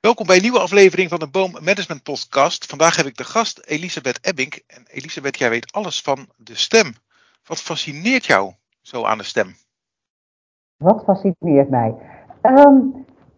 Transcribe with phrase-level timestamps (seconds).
[0.00, 2.66] Welkom bij een nieuwe aflevering van de Boom Management Podcast.
[2.66, 4.62] Vandaag heb ik de gast Elisabeth Ebbing.
[4.66, 6.92] En Elisabeth, jij weet alles van de stem.
[7.46, 9.46] Wat fascineert jou zo aan de stem?
[10.76, 11.94] Wat fascineert mij?
[12.40, 12.76] Ehm,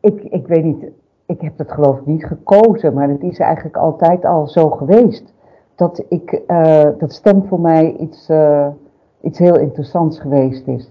[0.01, 0.85] ik, ik weet niet,
[1.27, 5.33] ik heb het geloof ik niet gekozen, maar het is eigenlijk altijd al zo geweest.
[5.75, 8.69] Dat, ik, uh, dat stem voor mij iets, uh,
[9.23, 10.91] iets heel interessants geweest is.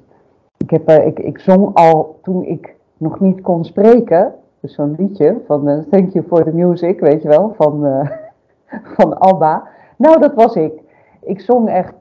[0.57, 4.35] Ik, heb, uh, ik, ik zong al toen ik nog niet kon spreken.
[4.61, 8.09] Dus zo'n liedje van uh, Thank You for the Music, weet je wel, van, uh,
[8.97, 9.67] van ABBA.
[9.97, 10.81] Nou, dat was ik.
[11.21, 11.93] Ik zong echt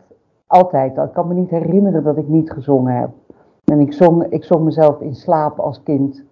[0.46, 0.96] altijd.
[0.96, 3.10] Ik kan me niet herinneren dat ik niet gezongen heb.
[3.64, 6.24] En ik zong, ik zong mezelf in slaap als kind.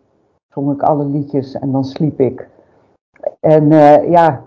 [0.48, 2.48] Zong ik alle liedjes en dan sliep ik.
[3.40, 4.42] En uh, ja,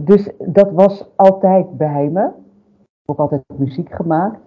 [0.00, 2.28] dus dat was altijd bij me.
[3.04, 4.38] Ook altijd muziek gemaakt.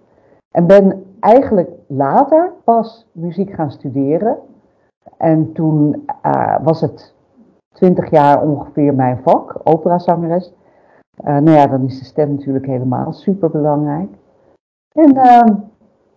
[0.50, 4.38] En ben eigenlijk later pas muziek gaan studeren.
[5.16, 7.14] En toen uh, was het
[7.72, 10.52] twintig jaar ongeveer mijn vak, operazangeres.
[11.20, 14.10] Uh, nou ja, dan is de stem natuurlijk helemaal super belangrijk.
[14.92, 15.42] En uh,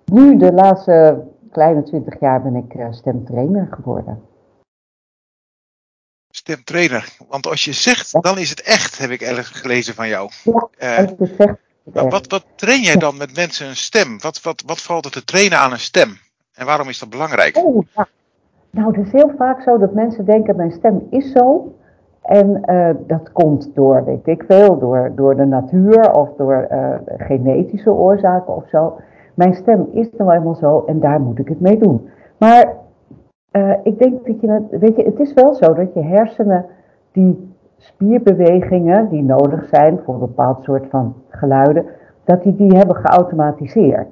[0.05, 4.21] nu, de laatste kleine twintig jaar, ben ik stemtrainer geworden.
[6.29, 8.19] Stemtrainer, want als je zegt, ja.
[8.19, 10.29] dan is het echt, heb ik ergens gelezen van jou.
[10.77, 11.59] Ja, als je zegt.
[11.83, 14.19] Wat, wat train jij dan met mensen een stem?
[14.19, 16.17] Wat, wat, wat valt er te trainen aan een stem?
[16.53, 17.57] En waarom is dat belangrijk?
[17.57, 18.07] Oh, ja.
[18.71, 21.73] Nou, het is heel vaak zo dat mensen denken, mijn stem is zo.
[22.21, 26.95] En uh, dat komt door, weet ik veel, door, door de natuur of door uh,
[27.17, 28.95] genetische oorzaken of zo.
[29.33, 32.09] Mijn stem is nou eenmaal zo en daar moet ik het mee doen.
[32.37, 32.73] Maar
[33.51, 36.65] uh, ik denk dat je, weet je, het is wel zo dat je hersenen
[37.11, 41.85] die spierbewegingen die nodig zijn voor een bepaald soort van geluiden,
[42.23, 44.07] dat die die hebben geautomatiseerd.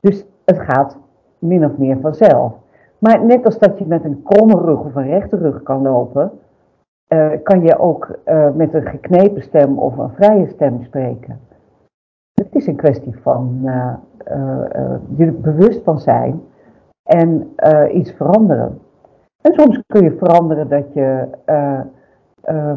[0.00, 0.98] Dus het gaat
[1.38, 2.52] min of meer vanzelf.
[2.98, 6.30] Maar net als dat je met een kromme rug of een rechte rug kan lopen,
[7.08, 11.40] uh, kan je ook uh, met een geknepen stem of een vrije stem spreken.
[12.34, 13.94] Het is een kwestie van uh,
[15.16, 16.42] je bewust van zijn
[17.02, 17.54] en
[17.92, 18.78] iets veranderen.
[19.40, 21.28] En soms kun je veranderen dat je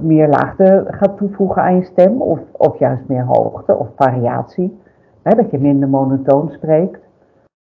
[0.02, 4.80] meer laagte gaat toevoegen aan je stem, of, of juist meer hoogte of variatie.
[5.22, 7.00] Hè, dat je minder monotoon spreekt.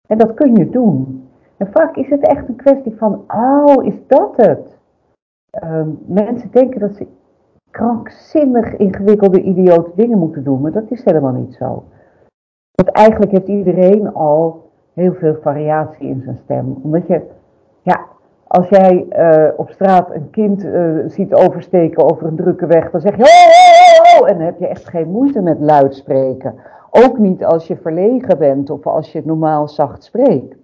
[0.08, 1.25] En dat kun je doen.
[1.58, 4.78] En vaak is het echt een kwestie van, oh, is dat het?
[5.64, 7.08] Uh, mensen denken dat ze
[7.72, 11.84] krankzinnig ingewikkelde, idiote dingen moeten doen, maar dat is helemaal niet zo.
[12.72, 16.80] Want eigenlijk heeft iedereen al heel veel variatie in zijn stem.
[16.82, 17.22] Omdat je,
[17.82, 18.06] ja,
[18.48, 23.02] als jij uh, op straat een kind uh, ziet oversteken over een drukke weg, dan
[23.02, 26.56] zeg je, oh, en dan heb je echt geen moeite met luid spreken.
[26.90, 30.56] Ook niet als je verlegen bent of als je normaal zacht spreekt.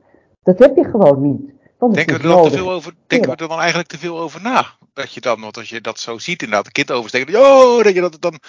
[0.44, 1.52] Dat heb je gewoon niet.
[1.79, 4.41] Denken we, er dan te veel over, denken we er dan eigenlijk te veel over
[4.41, 4.66] na?
[4.94, 7.94] Dat je dan, want als je dat zo ziet inderdaad, een kind oversteken, oh, dat
[7.94, 8.40] je dat dan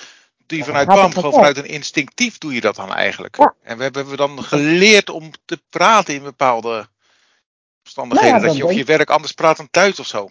[0.57, 3.37] je vanuit band, gewoon vanuit een instinctief doe je dat dan eigenlijk.
[3.37, 3.55] Ja.
[3.63, 6.87] En we hebben we dan geleerd om te praten in bepaalde
[7.85, 10.29] omstandigheden, nou ja, dat je op je werk anders praat dan thuis of zo.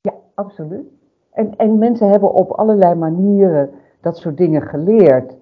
[0.00, 0.86] Ja, absoluut.
[1.32, 5.32] En, en mensen hebben op allerlei manieren dat soort dingen geleerd.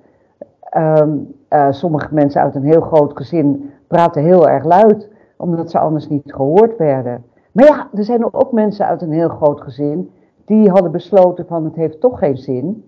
[0.77, 5.09] Um, uh, sommige mensen uit een heel groot gezin praten heel erg luid,
[5.41, 7.25] omdat ze anders niet gehoord werden.
[7.53, 10.11] Maar ja, er zijn ook mensen uit een heel groot gezin
[10.51, 12.85] die hadden besloten van het heeft toch geen zin.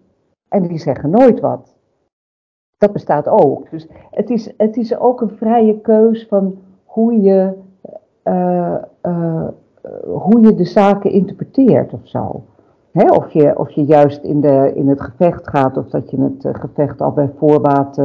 [0.48, 1.74] En die zeggen nooit wat.
[2.78, 3.70] Dat bestaat ook.
[3.70, 7.52] Dus het is, het is ook een vrije keus van hoe je,
[8.24, 9.48] uh, uh,
[10.04, 12.44] hoe je de zaken interpreteert of zo.
[12.92, 16.56] Of, je, of je juist in, de, in het gevecht gaat of dat je het
[16.56, 17.96] gevecht al bij voorbaat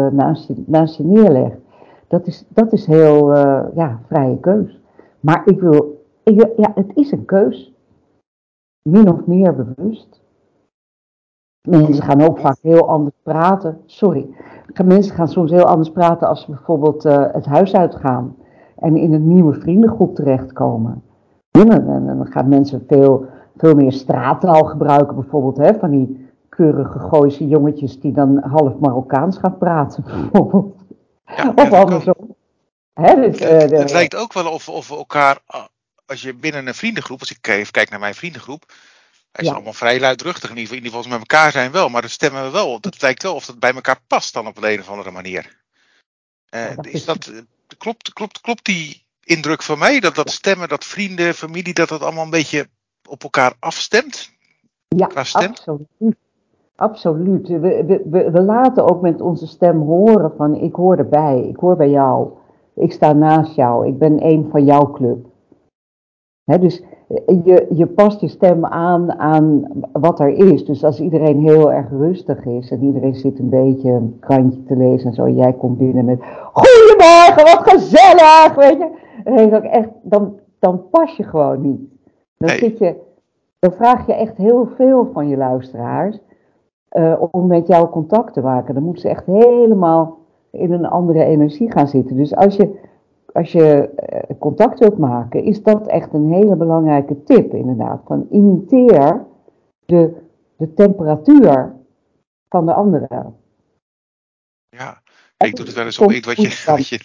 [0.66, 1.57] naast je neerlegt.
[2.07, 4.79] Dat is, dat is heel uh, ja, vrije keus.
[5.19, 7.73] Maar ik wil, ik, ja, het is een keus.
[8.81, 10.22] Min of meer bewust.
[11.69, 13.78] Mensen gaan ook vaak heel anders praten.
[13.85, 14.28] Sorry.
[14.85, 18.35] Mensen gaan soms heel anders praten als ze bijvoorbeeld uh, het huis uitgaan.
[18.75, 21.03] En in een nieuwe vriendengroep terechtkomen.
[21.51, 23.25] En dan, dan gaan mensen veel,
[23.57, 25.16] veel meer straattaal gebruiken.
[25.16, 30.03] Bijvoorbeeld hè, van die keurige Gooise jongetjes die dan half Marokkaans gaan praten.
[30.31, 30.76] Bijvoorbeeld.
[31.35, 32.35] Ja, of andersom.
[32.94, 35.39] Hè, dus, het, uh, de, het, lijkt ook wel of, of we elkaar,
[36.06, 38.65] als je binnen een vriendengroep, als ik even kijk naar mijn vriendengroep,
[39.31, 39.53] hij is ja.
[39.53, 40.50] allemaal vrij luidruchtig.
[40.50, 42.77] In ieder, geval, in ieder geval met elkaar zijn wel, maar dat stemmen we wel.
[42.81, 45.57] Het lijkt wel of dat bij elkaar past dan op een of andere manier.
[46.50, 47.31] Uh, dat is, is dat,
[47.77, 50.00] klopt, klopt, klopt die indruk van mij?
[50.00, 52.69] Dat dat stemmen, dat vrienden, familie, dat dat allemaal een beetje
[53.07, 54.31] op elkaar afstemt?
[54.88, 55.65] Ja, absoluut.
[56.77, 57.47] Absoluut.
[57.47, 61.75] We, we, we, laten ook met onze stem horen van ik hoor erbij, ik hoor
[61.75, 62.29] bij jou,
[62.74, 65.25] ik sta naast jou, ik ben een van jouw club.
[66.44, 66.83] He, dus
[67.44, 70.65] je, je past je stem aan aan wat er is.
[70.65, 74.75] Dus als iedereen heel erg rustig is en iedereen zit een beetje een krantje te
[74.75, 76.19] lezen en zo, en jij komt binnen met
[76.53, 78.56] Goedemorgen, wat gezellig!
[78.56, 78.89] Weet je,
[79.24, 81.81] dan, ook echt, dan, dan pas je gewoon niet.
[82.38, 82.95] Dan, zit je,
[83.59, 86.19] dan vraag je echt heel veel van je luisteraars
[86.92, 88.74] uh, om met jou contact te maken.
[88.74, 90.19] Dan moeten ze echt helemaal
[90.51, 92.18] in een andere energie gaan zitten.
[92.18, 92.86] Dus als je
[93.38, 98.01] als je eh, contact wilt maken, is dat echt een hele belangrijke tip inderdaad.
[98.06, 99.25] Van imiteer
[99.86, 100.13] de,
[100.57, 101.75] de temperatuur
[102.50, 103.34] van de andere.
[104.69, 105.01] Ja,
[105.38, 107.00] ik doe het wel eens op iets wat je, wat je,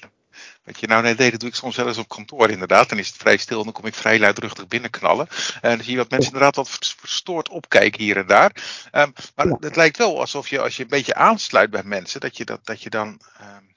[0.65, 2.89] wat je nou net deed, dat doe ik soms wel eens op kantoor inderdaad.
[2.89, 5.29] Dan is het vrij stil en dan kom ik vrij luidruchtig binnenknallen.
[5.61, 8.53] En dan zie je wat mensen inderdaad wat verstoord opkijken hier en daar.
[8.93, 12.37] Um, maar het lijkt wel alsof je als je een beetje aansluit bij mensen, dat
[12.37, 13.21] je, dat, dat je dan...
[13.41, 13.71] Um,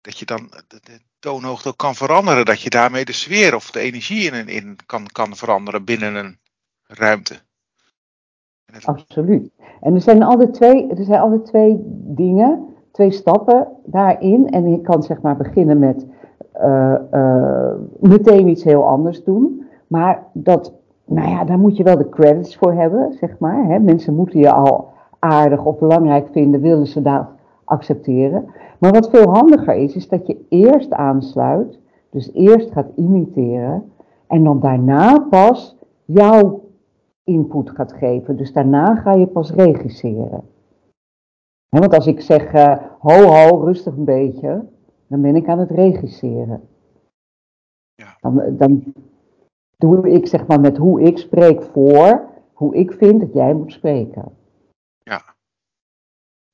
[0.00, 2.44] dat je dan de, de toonhoogte kan veranderen.
[2.44, 6.38] Dat je daarmee de sfeer of de energie in, in kan, kan veranderen binnen een
[6.86, 7.40] ruimte.
[8.80, 9.50] Absoluut.
[9.80, 11.76] En er zijn altijd twee, er zijn altijd twee
[12.16, 14.48] dingen, twee stappen daarin.
[14.50, 16.06] En je kan zeg maar beginnen met
[16.60, 19.62] uh, uh, meteen iets heel anders doen.
[19.86, 20.72] Maar dat,
[21.04, 23.64] nou ja, daar moet je wel de credits voor hebben, zeg maar.
[23.64, 23.78] Hè.
[23.78, 27.26] Mensen moeten je al aardig of belangrijk vinden, willen ze dat
[27.64, 28.44] accepteren.
[28.78, 31.78] Maar wat veel handiger is, is dat je eerst aansluit,
[32.10, 33.92] dus eerst gaat imiteren
[34.26, 36.60] en dan daarna pas jouw
[37.24, 38.36] input gaat geven.
[38.36, 40.42] Dus daarna ga je pas regisseren.
[41.68, 44.68] Want als ik zeg, uh, ho ho, rustig een beetje,
[45.06, 46.68] dan ben ik aan het regisseren.
[47.94, 48.16] Ja.
[48.20, 48.94] Dan, dan
[49.76, 53.72] doe ik zeg maar met hoe ik spreek voor, hoe ik vind dat jij moet
[53.72, 54.36] spreken.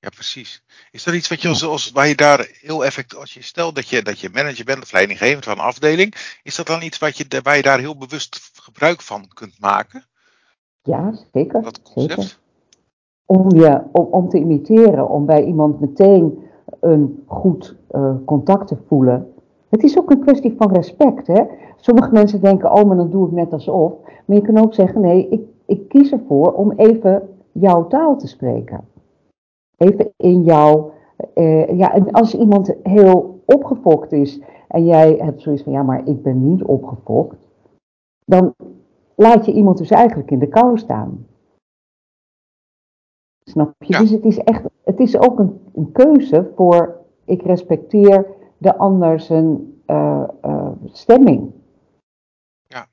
[0.05, 0.63] Ja, precies.
[0.91, 3.75] Is er iets wat je als, als waar je daar heel effectief, als je stelt
[3.75, 6.99] dat je, dat je manager bent of leidinggevend van een afdeling, is dat dan iets
[6.99, 10.07] wat je, waar je daar heel bewust gebruik van kunt maken?
[10.83, 11.63] Ja, zeker.
[11.63, 12.23] Dat concept?
[12.23, 12.39] Zeker.
[13.27, 16.39] Om, je, om, om te imiteren, om bij iemand meteen
[16.81, 19.33] een goed uh, contact te voelen.
[19.69, 21.27] Het is ook een kwestie van respect.
[21.27, 21.43] Hè?
[21.77, 23.93] Sommige mensen denken, oh, maar dan doe ik net alsof.
[24.25, 27.23] Maar je kan ook zeggen, nee, ik, ik kies ervoor om even
[27.53, 28.85] jouw taal te spreken
[29.77, 30.91] even in jou.
[31.35, 36.09] Uh, ja, en als iemand heel opgefokt is en jij hebt zoiets van ja, maar
[36.09, 37.49] ik ben niet opgefokt,
[38.25, 38.55] dan
[39.15, 41.27] laat je iemand dus eigenlijk in de kou staan.
[43.45, 43.99] Snap je?
[43.99, 48.27] Dus het is echt, het is ook een, een, keuze voor ik respecteer
[48.59, 51.53] de ander zijn uh, uh, stemming.
[52.67, 52.89] Ja.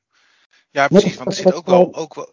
[0.70, 1.16] ja, precies.
[1.16, 2.30] Want er zit ook wel, ook wel,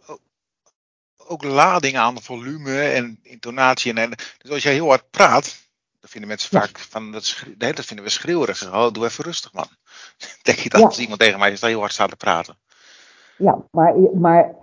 [1.28, 3.94] ook lading aan volume en intonatie.
[3.94, 5.68] En, dus als jij heel hard praat,
[6.00, 8.72] dan vinden mensen vaak van dat, nee, dat vinden we schreeuwerig.
[8.72, 9.66] Oh, doe even rustig, man.
[10.42, 12.56] Denk je dat als iemand tegen mij is dat heel hard staat te praten?
[13.36, 14.54] Ja, maar, maar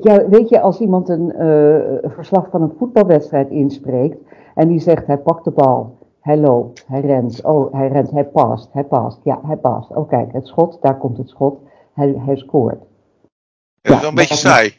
[0.00, 4.18] ja, weet je, als iemand een uh, verslag van een voetbalwedstrijd inspreekt
[4.54, 8.24] en die zegt hij pakt de bal, hij loopt, hij rent, oh hij rent, hij
[8.24, 9.90] past, hij past, ja hij past.
[9.90, 11.58] Oh kijk, het schot, daar komt het schot,
[11.94, 12.82] hij, hij scoort.
[13.80, 14.74] Ja, dat is wel een beetje saai.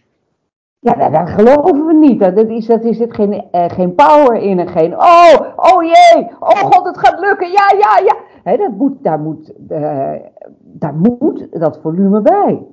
[0.80, 2.20] Ja, dat, geloven we niet.
[2.20, 6.28] Dat is, dat is het geen, uh, geen power in en geen, oh, oh jee,
[6.40, 8.16] oh god, het gaat lukken, ja, ja, ja.
[8.44, 10.14] He, dat moet, daar, moet, uh,
[10.60, 12.66] daar moet dat volume bij.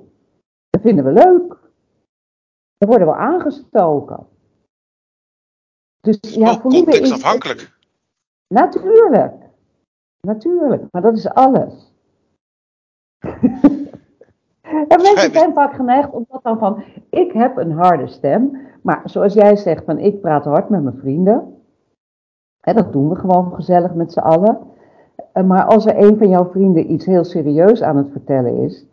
[0.69, 1.62] Dat vinden we leuk.
[2.83, 4.27] Daar worden we aangestoken.
[5.99, 7.11] Dus ja, is...
[7.11, 7.77] afhankelijk.
[8.47, 9.33] Natuurlijk.
[10.19, 11.91] Natuurlijk, maar dat is alles.
[14.87, 19.01] En mensen zijn vaak geneigd om dat dan van, ik heb een harde stem, maar
[19.05, 21.57] zoals jij zegt van, ik praat hard met mijn vrienden.
[22.59, 24.59] Hè, dat doen we gewoon gezellig met z'n allen.
[25.31, 28.85] Eh, maar als er een van jouw vrienden iets heel serieus aan het vertellen is,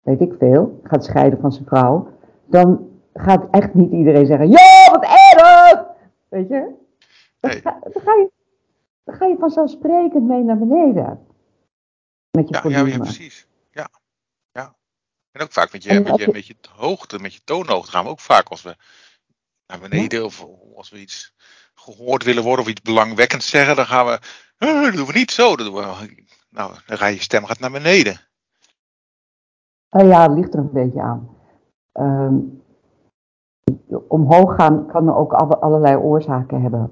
[0.00, 2.08] weet ik veel, gaat scheiden van zijn vrouw,
[2.44, 2.85] dan
[3.16, 5.84] gaat echt niet iedereen zeggen, ja, wat erg!
[6.28, 6.74] Weet je?
[7.40, 8.30] Dan, ga, dan, ga je
[9.04, 11.26] dan ga je vanzelfsprekend mee naar beneden.
[12.30, 13.46] Met je ja, ja, precies.
[15.36, 18.10] En ook vaak met je, met je, met je hoogte, met je toonhoogte gaan we
[18.10, 18.76] ook vaak als we
[19.66, 20.46] naar beneden of
[20.76, 21.34] als we iets
[21.74, 24.18] gehoord willen worden of iets belangwekkends zeggen, dan gaan we,
[24.58, 25.56] dat doen we niet zo.
[25.56, 28.20] Dat doen we, nou, dan ga je stem gaat naar beneden.
[29.90, 31.36] Uh, ja, het ligt er een beetje aan.
[31.92, 32.34] Ehm,
[34.08, 36.90] omhoog gaan kan ook allerlei oorzaken hebben.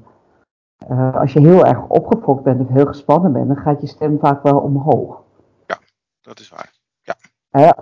[0.91, 4.19] Uh, als je heel erg opgefokt bent of heel gespannen bent, dan gaat je stem
[4.19, 5.23] vaak wel omhoog.
[5.67, 5.79] Ja,
[6.21, 6.73] dat is waar.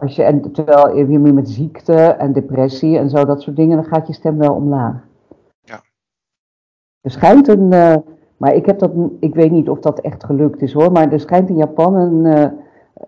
[0.00, 3.84] als je, en terwijl je met ziekte en depressie en zo, dat soort dingen, dan
[3.86, 4.94] gaat je stem wel omlaag.
[5.60, 5.80] Ja.
[7.00, 7.94] Er schijnt een, uh,
[8.36, 11.20] maar ik heb dat, ik weet niet of dat echt gelukt is hoor, maar er
[11.20, 12.52] schijnt in Japan een,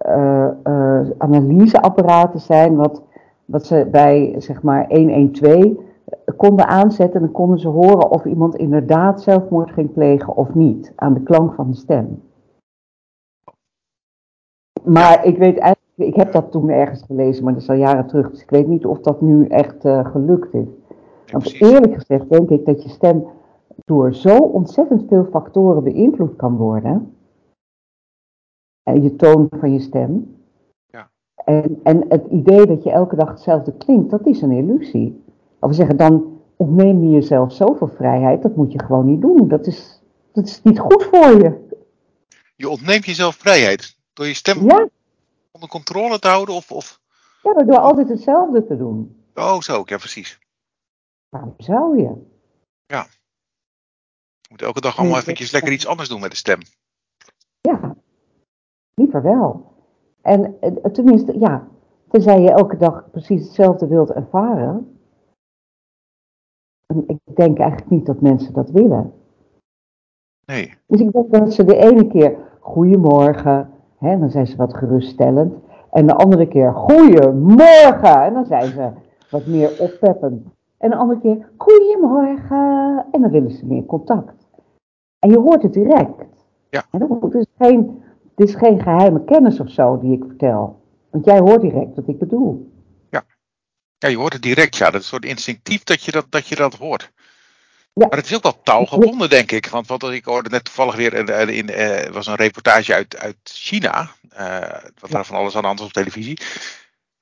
[0.07, 3.03] uh, analyseapparaten zijn, wat,
[3.45, 5.73] wat ze bij zeg maar 112
[6.37, 7.15] konden aanzetten.
[7.15, 11.23] En dan konden ze horen of iemand inderdaad zelfmoord ging plegen of niet, aan de
[11.23, 12.23] klank van de stem.
[14.85, 18.07] Maar ik weet eigenlijk, ik heb dat toen ergens gelezen, maar dat is al jaren
[18.07, 18.31] terug.
[18.31, 20.69] Dus ik weet niet of dat nu echt uh, gelukt is.
[21.33, 23.27] Want eerlijk gezegd denk ik dat je stem
[23.85, 27.15] door zo ontzettend veel factoren beïnvloed kan worden.
[28.83, 30.37] En je toon van je stem.
[31.45, 35.25] En, en het idee dat je elke dag hetzelfde klinkt, dat is een illusie.
[35.59, 39.49] Of we zeggen, dan ontneem je jezelf zoveel vrijheid, dat moet je gewoon niet doen.
[39.49, 41.69] Dat is, dat is niet goed voor je.
[42.57, 44.89] Je ontneemt jezelf vrijheid door je stem ja.
[45.51, 46.55] onder controle te houden?
[46.55, 47.01] Of, of...
[47.43, 49.25] Ja, door altijd hetzelfde te doen.
[49.35, 50.39] Oh, zo, ja, precies.
[51.29, 52.13] Waarom zou je?
[52.87, 53.07] Ja.
[54.41, 56.61] Je moet elke dag allemaal eventjes lekker iets anders doen met de stem.
[57.61, 57.97] Ja,
[58.95, 59.74] liever wel.
[60.25, 61.67] En eh, tenminste, ja,
[62.09, 64.99] tenzij je elke dag precies hetzelfde wilt ervaren.
[66.87, 69.13] En ik denk eigenlijk niet dat mensen dat willen.
[70.47, 70.75] Nee.
[70.87, 75.55] Dus ik denk dat ze de ene keer goedemorgen, hè, dan zijn ze wat geruststellend.
[75.91, 78.91] En de andere keer goedemorgen, en dan zijn ze
[79.31, 80.47] wat meer oppeppend.
[80.79, 84.47] En de andere keer goedemorgen, en dan willen ze meer contact.
[85.19, 86.25] En je hoort het direct.
[86.71, 86.83] Ja.
[86.91, 88.03] En het, is geen,
[88.35, 90.83] het is geen geheime kennis of zo die ik vertel.
[91.11, 92.73] Want jij hoort direct wat ik bedoel.
[94.05, 94.85] Ja, je hoort het direct, ja.
[94.85, 97.13] Dat is een soort instinctief dat je dat, dat, je dat hoort.
[97.93, 98.07] Ja.
[98.07, 99.67] Maar het is ook wel taalgebonden, denk ik.
[99.67, 103.37] Want wat ik hoorde net toevallig weer, in, in, uh, was een reportage uit, uit
[103.43, 104.11] China.
[104.39, 104.59] Uh,
[104.99, 106.39] wat daar van alles aan de hand op televisie.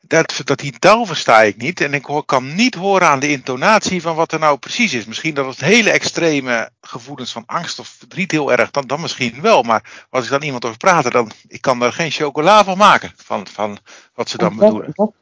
[0.07, 1.81] Dat, dat die taal versta ik niet.
[1.81, 5.07] En ik hoor, kan niet horen aan de intonatie van wat er nou precies is.
[5.07, 9.41] Misschien dat het hele extreme gevoelens van angst of verdriet heel erg, dan, dan misschien
[9.43, 9.63] wel.
[9.63, 13.11] Maar als ik dan iemand over praten, dan ik kan er geen chocola van maken.
[13.17, 13.79] Van, van
[14.15, 14.91] wat ze dan bedoelen.
[14.95, 15.13] Wat,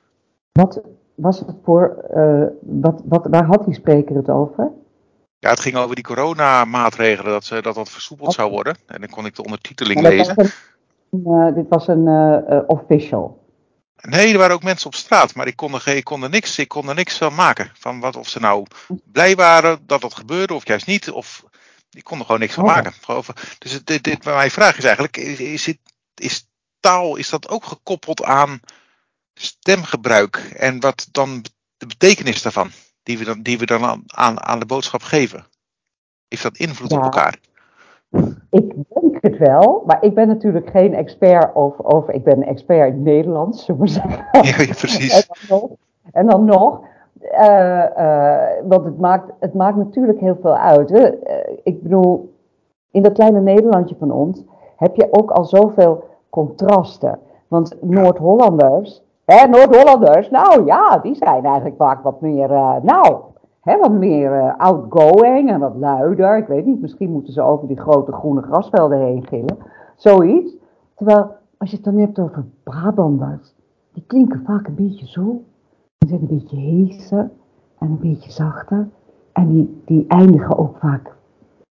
[0.53, 0.81] wat,
[1.15, 4.71] was het voor, uh, wat, wat, waar had die spreker het over?
[5.39, 8.77] Ja, het ging over die coronamaatregelen, dat, ze, dat dat versoepeld zou worden.
[8.87, 10.37] En dan kon ik de ondertiteling lezen.
[10.37, 10.53] Was
[11.11, 13.40] een, uh, dit was een uh, official.
[14.01, 16.59] Nee, er waren ook mensen op straat, maar ik kon er, ik kon er, niks,
[16.59, 17.73] ik kon er niks van maken.
[17.79, 18.67] Van wat, of ze nou
[19.05, 21.11] blij waren dat dat gebeurde of juist niet.
[21.11, 21.45] Of,
[21.91, 22.71] ik kon er gewoon niks van oh.
[22.71, 22.93] maken.
[23.59, 25.75] Dus dit, dit, mijn vraag is eigenlijk, is, is,
[26.15, 26.49] is
[26.81, 28.61] taal, is dat ook gekoppeld aan
[29.35, 31.45] stemgebruik en wat dan
[31.77, 32.71] de betekenis daarvan,
[33.03, 35.47] die we dan, die we dan aan, aan de boodschap geven?
[36.29, 37.39] Heeft dat invloed op elkaar?
[38.51, 42.47] Ik denk het wel, maar ik ben natuurlijk geen expert over, over ik ben een
[42.47, 44.25] expert in Nederlands, zullen we zeggen.
[44.43, 45.29] Ja, precies.
[45.29, 45.71] en dan nog,
[46.13, 46.81] en dan nog
[47.33, 50.91] uh, uh, want het maakt, het maakt natuurlijk heel veel uit.
[50.91, 51.09] Uh,
[51.63, 52.35] ik bedoel,
[52.91, 54.45] in dat kleine Nederlandje van ons
[54.77, 57.19] heb je ook al zoveel contrasten.
[57.49, 62.49] Want Noord-Hollanders, Hè, Noord-Hollanders, nou ja, die zijn eigenlijk vaak wat meer,
[62.83, 63.17] nou,
[63.61, 66.37] hè, wat meer uh, outgoing en wat luider.
[66.37, 69.59] Ik weet niet, misschien moeten ze over die grote groene grasvelden heen gillen.
[69.97, 70.57] Zoiets.
[70.95, 73.55] Terwijl, als je het dan hebt over Brabanders,
[73.93, 75.43] die klinken vaak een beetje zo.
[75.99, 77.31] Die zijn een beetje heeser
[77.79, 78.89] en een beetje zachter.
[79.33, 81.17] En die, die eindigen ook vaak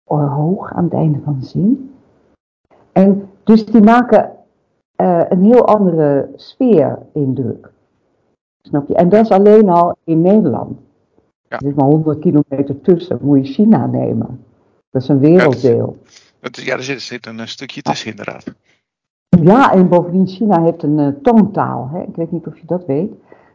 [0.07, 1.93] uh, hoog aan het einde van de zin.
[2.91, 4.31] En dus die maken
[5.01, 7.71] uh, een heel andere sfeerindruk.
[8.61, 8.95] Snap je?
[8.95, 10.79] En dat is alleen al in Nederland.
[11.49, 11.59] Ja.
[11.59, 13.17] Er is maar 100 kilometer tussen.
[13.21, 14.45] Moet je China nemen.
[14.89, 15.97] Dat is een werelddeel.
[16.41, 18.53] Ja, ja er zit, zit, een stukje tussen, inderdaad.
[19.29, 21.89] Ja, en bovendien, China heeft een uh, toontaal.
[21.93, 22.01] Hè?
[22.01, 23.11] Ik weet niet of je dat weet.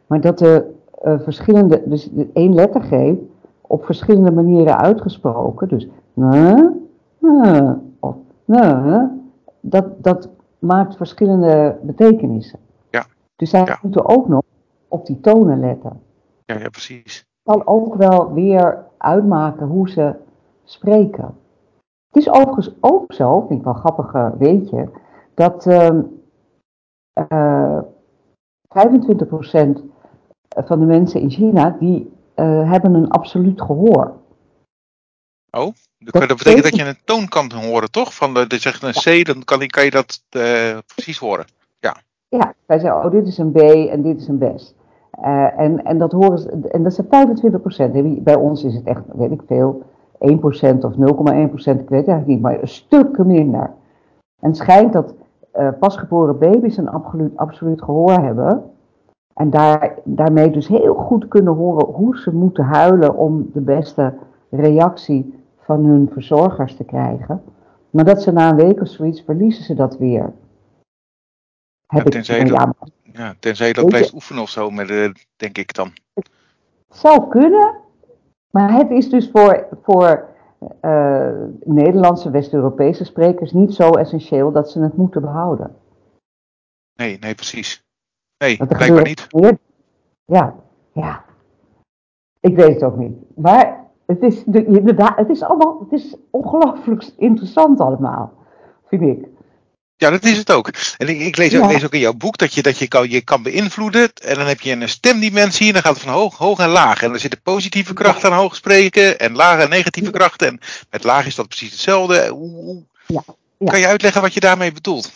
[0.07, 0.65] Maar dat er
[1.05, 3.21] uh, verschillende, dus één lettergreep
[3.61, 5.67] op verschillende manieren uitgesproken.
[5.67, 6.69] Dus, uh,
[7.99, 8.15] of,
[9.61, 12.59] dat, dat maakt verschillende betekenissen.
[12.89, 13.05] Ja.
[13.35, 14.41] Dus zij moeten ook nog
[14.87, 16.01] op die tonen letten.
[16.45, 17.24] Ja, ja, precies.
[17.49, 20.15] Kan ook wel weer uitmaken hoe ze
[20.63, 21.37] spreken.
[22.07, 24.89] Het is overigens ook zo, vind ik wel grappig uh, weetje,
[25.33, 25.89] dat uh,
[27.31, 27.83] uh, 25%
[30.49, 34.13] van de mensen in China die uh, hebben een absoluut gehoor.
[35.51, 35.73] Oh?
[35.97, 38.13] Dat, dat betekent dat je een toon kan horen, toch?
[38.15, 40.23] Van de, de zegt een C, dan kan, kan je dat
[40.95, 41.45] precies horen.
[41.79, 41.95] Ja.
[42.27, 43.57] Ja, wij zeggen, oh, dit is een B
[43.89, 44.75] en dit is een best.
[45.19, 48.23] Uh, en, en dat horen ze, en dat is 25 procent.
[48.23, 49.83] Bij ons is het echt, weet ik veel,
[50.19, 50.97] 1 procent of 0,1
[51.49, 53.71] procent, ik weet het eigenlijk niet, maar een stuk minder.
[54.39, 55.13] En het schijnt dat
[55.55, 58.63] uh, pasgeboren baby's een absoluut, absoluut gehoor hebben.
[59.33, 64.13] En daar, daarmee dus heel goed kunnen horen hoe ze moeten huilen om de beste
[64.49, 67.41] reactie van hun verzorgers te krijgen.
[67.89, 70.33] Maar dat ze na een week of zoiets verliezen ze dat weer.
[71.87, 72.73] Heb ja, ik, ja,
[73.39, 75.91] tenzij je dat blijft oefenen of zo, met, uh, denk ik dan.
[76.13, 76.29] Het
[76.89, 77.75] zou kunnen,
[78.51, 80.29] maar het is dus voor, voor
[80.81, 81.31] uh,
[81.63, 85.75] Nederlandse, West-Europese sprekers niet zo essentieel dat ze het moeten behouden.
[86.95, 87.83] Nee, nee, precies.
[88.37, 89.33] Nee, blijkbaar niet.
[89.33, 89.57] Meer.
[90.25, 90.55] Ja,
[90.91, 91.23] ja.
[92.39, 93.17] Ik weet het ook niet.
[93.35, 98.33] Maar het is, inderdaad, het is allemaal, het is ongelooflijk interessant allemaal,
[98.85, 99.27] vind ik.
[99.97, 100.71] Ja, dat is het ook.
[100.97, 103.21] En ik, ik lees, lees, ook in jouw boek dat je, dat je, kan, je
[103.21, 104.13] kan beïnvloeden.
[104.13, 107.03] En dan heb je een stemdimensie en dan gaat het van hoog, hoog en laag.
[107.03, 110.47] En dan zitten positieve krachten aan hoog spreken en lage en negatieve krachten.
[110.47, 110.59] En
[110.89, 112.15] met laag is dat precies hetzelfde.
[113.07, 113.23] Ja,
[113.57, 115.11] Kan je uitleggen wat je daarmee bedoelt?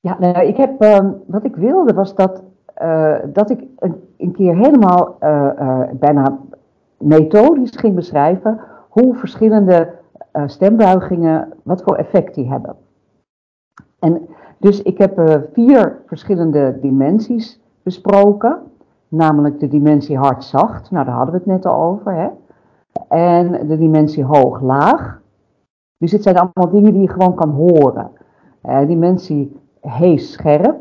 [0.00, 2.42] Ja, nou, ik heb, uh, wat ik wilde was dat,
[2.82, 6.38] uh, dat ik een, een keer helemaal uh, bijna
[6.98, 9.94] methodisch ging beschrijven hoe verschillende
[10.36, 12.76] uh, stembuigingen, wat voor effect die hebben.
[13.98, 14.26] En
[14.58, 18.58] dus ik heb uh, vier verschillende dimensies besproken,
[19.08, 22.28] namelijk de dimensie hard-zacht, nou daar hadden we het net al over, hè?
[23.08, 25.20] en de dimensie hoog-laag.
[25.98, 28.10] Dus het zijn allemaal dingen die je gewoon kan horen.
[28.64, 30.76] Uh, dimensie hees-scherp,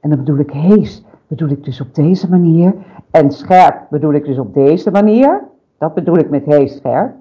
[0.00, 2.74] en dan bedoel ik hees, bedoel ik dus op deze manier,
[3.10, 5.42] en scherp bedoel ik dus op deze manier.
[5.78, 7.14] Dat bedoel ik met hees-scherp.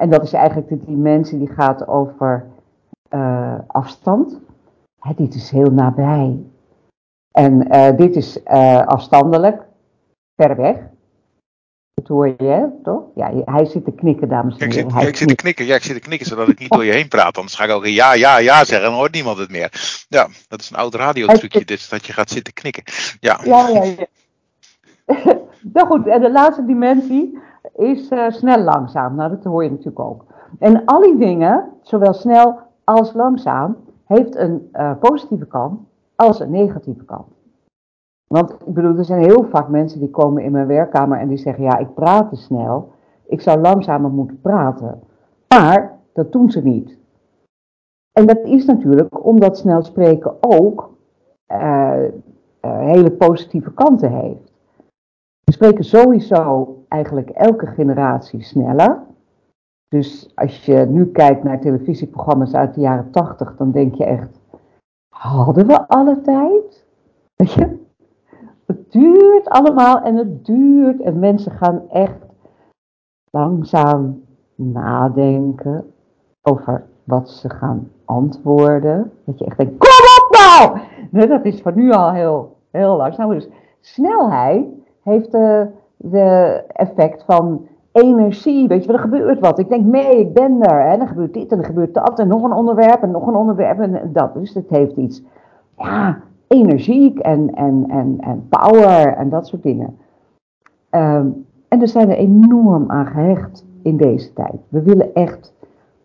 [0.00, 2.46] En dat is eigenlijk de dimensie die gaat over
[3.10, 4.38] uh, afstand.
[4.98, 6.38] Hè, dit is heel nabij.
[7.30, 9.62] En uh, dit is uh, afstandelijk,
[10.36, 10.76] ver weg.
[11.94, 13.02] Dat hoor je, hè, toch?
[13.14, 14.88] Ja, hij zit te knikken, dames en heren.
[14.88, 16.84] Ik zit, ik zit te knikken, ja, ik zit te knikken, zodat ik niet door
[16.84, 17.36] je heen praat.
[17.36, 20.04] Anders ga ik ook ja, ja, ja zeggen en dan hoort niemand het meer.
[20.08, 22.82] Ja, dat is een oud radiotrucje, dus dat je gaat zitten knikken.
[23.20, 23.84] Ja, ja, ja.
[23.84, 24.06] ja.
[25.74, 27.38] nou goed, en de laatste dimensie,
[27.74, 29.14] is uh, snel langzaam.
[29.14, 30.24] Nou, dat hoor je natuurlijk ook.
[30.58, 35.80] En al die dingen, zowel snel als langzaam, heeft een uh, positieve kant
[36.14, 37.26] als een negatieve kant.
[38.26, 41.38] Want ik bedoel, er zijn heel vaak mensen die komen in mijn werkkamer en die
[41.38, 42.92] zeggen: Ja, ik praat te snel.
[43.26, 45.02] Ik zou langzamer moeten praten.
[45.48, 46.98] Maar dat doen ze niet.
[48.12, 50.90] En dat is natuurlijk omdat snel spreken ook
[51.52, 52.04] uh,
[52.60, 54.52] hele positieve kanten heeft.
[55.44, 59.02] We spreken sowieso eigenlijk elke generatie sneller.
[59.88, 64.40] Dus als je nu kijkt naar televisieprogramma's uit de jaren 80, dan denk je echt,
[65.08, 66.86] hadden we alle tijd?
[67.36, 67.78] Weet je?
[68.66, 72.26] Het duurt allemaal en het duurt en mensen gaan echt
[73.30, 74.24] langzaam
[74.54, 75.92] nadenken
[76.42, 79.12] over wat ze gaan antwoorden.
[79.24, 80.80] Dat je echt denkt, kom op nou!
[81.10, 83.30] Nee, dat is van nu al heel, heel langzaam.
[83.30, 83.48] Dus
[83.80, 84.66] snelheid
[85.02, 85.68] heeft de,
[86.02, 88.68] de effect van energie.
[88.68, 89.58] Weet je er gebeurt wat.
[89.58, 90.86] Ik denk, nee, ik ben er.
[90.86, 92.18] En dan gebeurt dit en dan gebeurt dat.
[92.18, 94.34] En nog een onderwerp en nog een onderwerp en dat.
[94.34, 95.22] Dus het heeft iets,
[95.76, 99.96] ja, energiek en, en, en, en power en dat soort dingen.
[100.90, 104.60] Um, en er zijn er enorm aan gehecht in deze tijd.
[104.68, 105.52] We willen echt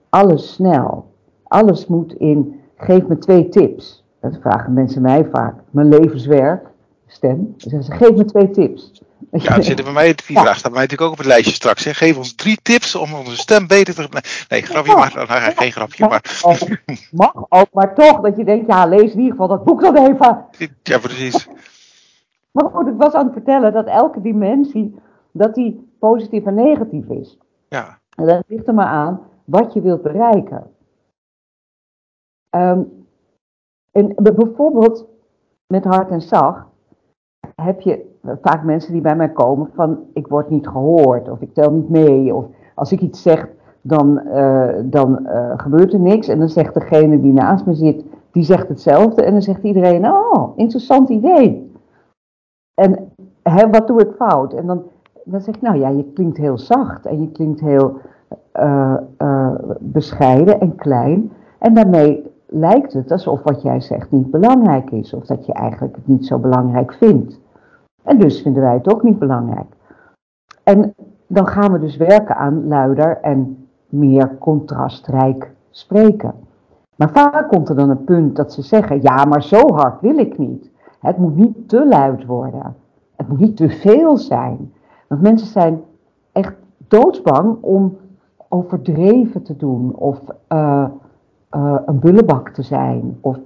[0.09, 1.05] alles snel.
[1.43, 4.05] Alles moet in, geef me twee tips.
[4.19, 5.55] Dat vragen mensen mij vaak.
[5.69, 6.71] Mijn levenswerk
[7.05, 7.53] stem.
[7.57, 9.03] ze, geef me twee tips.
[9.31, 11.83] Ja, dat zitten bij mij, die vraag staat mij natuurlijk ook op het lijstje straks.
[11.83, 11.93] Hè.
[11.93, 14.21] Geef ons drie tips om onze stem beter te...
[14.49, 15.13] Nee, grapje maar.
[15.15, 16.41] Nou, geen grapje, maar...
[17.11, 19.95] Mag ook, maar toch dat je denkt, ja, lees in ieder geval dat boek dan
[19.95, 20.45] even.
[20.83, 21.47] Ja, precies.
[22.51, 24.95] Maar goed, ik was aan het vertellen dat elke dimensie,
[25.31, 27.37] dat die positief en negatief is.
[27.69, 27.99] Ja.
[28.15, 30.71] En dat ligt er maar aan wat je wilt bereiken.
[32.49, 33.07] Um,
[33.91, 35.05] en bijvoorbeeld
[35.67, 36.65] met hart en zacht
[37.55, 41.53] heb je vaak mensen die bij mij komen van ik word niet gehoord of ik
[41.53, 43.49] tel niet mee of als ik iets zeg
[43.81, 48.03] dan, uh, dan uh, gebeurt er niks en dan zegt degene die naast me zit,
[48.31, 51.71] die zegt hetzelfde en dan zegt iedereen, oh, interessant idee.
[52.73, 53.11] En
[53.43, 54.53] hè, wat doe ik fout?
[54.53, 54.83] En dan,
[55.23, 57.97] dan zeg ik, nou ja, je klinkt heel zacht en je klinkt heel
[59.79, 65.25] bescheiden en klein en daarmee lijkt het alsof wat jij zegt niet belangrijk is of
[65.25, 67.39] dat je eigenlijk het niet zo belangrijk vindt.
[68.05, 69.73] En dus vinden wij het ook niet belangrijk.
[70.63, 70.93] En
[71.27, 76.33] dan gaan we dus werken aan luider en meer contrastrijk spreken.
[76.95, 80.17] Maar vaak komt er dan een punt dat ze zeggen: ja, maar zo hard wil
[80.17, 80.69] ik niet.
[80.99, 82.75] Het moet niet te luid worden.
[83.15, 84.73] Het moet niet te veel zijn.
[85.07, 85.81] Want mensen zijn
[86.31, 86.53] echt
[86.87, 87.97] doodsbang om
[88.49, 90.85] overdreven te doen of uh,
[91.55, 93.37] uh, een bullebak te zijn of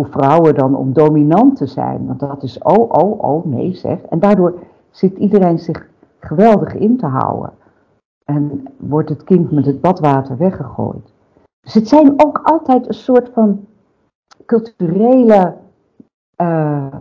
[0.00, 2.06] voor vrouwen dan om dominant te zijn.
[2.06, 4.02] Want dat is oh, oh, oh, nee zeg.
[4.02, 4.58] En daardoor
[4.90, 7.52] zit iedereen zich geweldig in te houden.
[8.24, 11.12] En wordt het kind met het badwater weggegooid.
[11.60, 13.66] Dus het zijn ook altijd een soort van
[14.46, 15.54] culturele,
[16.36, 16.94] uh,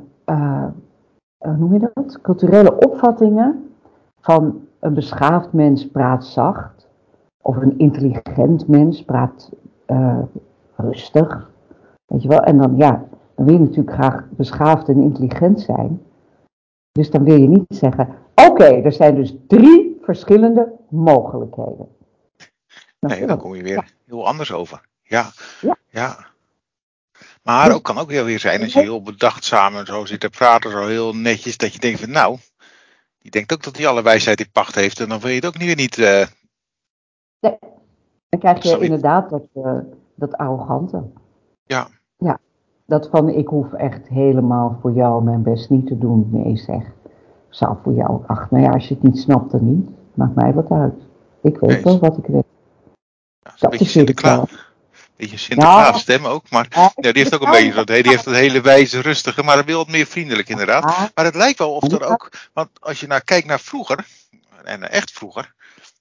[1.38, 2.22] hoe noem je dat?
[2.22, 3.70] Culturele opvattingen
[4.22, 6.88] van een beschaafd mens praat zacht,
[7.42, 9.50] of een intelligent mens praat
[10.76, 11.50] rustig.
[12.10, 12.44] Weet je wel?
[12.44, 16.02] En dan, ja, dan wil je natuurlijk graag beschaafd en intelligent zijn.
[16.92, 21.88] Dus dan wil je niet zeggen, oké, er zijn dus drie verschillende mogelijkheden.
[23.00, 24.82] nee, dan kom je weer heel anders over.
[25.02, 25.78] Ja, ja.
[25.90, 26.28] ja.
[27.44, 30.30] Maar ook kan ook heel weer zijn als je heel bedachtzaam en zo zit te
[30.30, 32.38] praten, zo heel netjes, dat je denkt van nou,
[33.20, 35.46] die denkt ook dat hij alle wijsheid in pacht heeft en dan wil je het
[35.46, 35.98] ook niet weer niet...
[35.98, 36.26] Uh...
[37.40, 37.58] Nee,
[38.30, 39.80] dan krijg je inderdaad dat, uh,
[40.16, 41.04] dat arrogante.
[41.64, 41.90] Ja.
[42.90, 46.30] Dat van ik hoef echt helemaal voor jou mijn best niet te doen.
[46.32, 46.84] Nee zeg,
[47.50, 49.90] zou voor jou, ach nou ja, als je het niet snapt dan niet.
[50.14, 51.02] Maakt mij wat uit.
[51.42, 52.46] Ik weet wel wat ik weet.
[53.42, 54.68] Ja, dat een beetje Sinterklaas.
[55.16, 58.34] Beetje Sinterklaas stem ook, maar ja, die heeft ook een beetje dat, die heeft een
[58.34, 61.12] hele wijze, rustige, maar wil wat meer vriendelijk inderdaad.
[61.16, 64.06] Maar het lijkt wel of er ook, want als je naar kijkt naar vroeger,
[64.64, 65.54] en echt vroeger,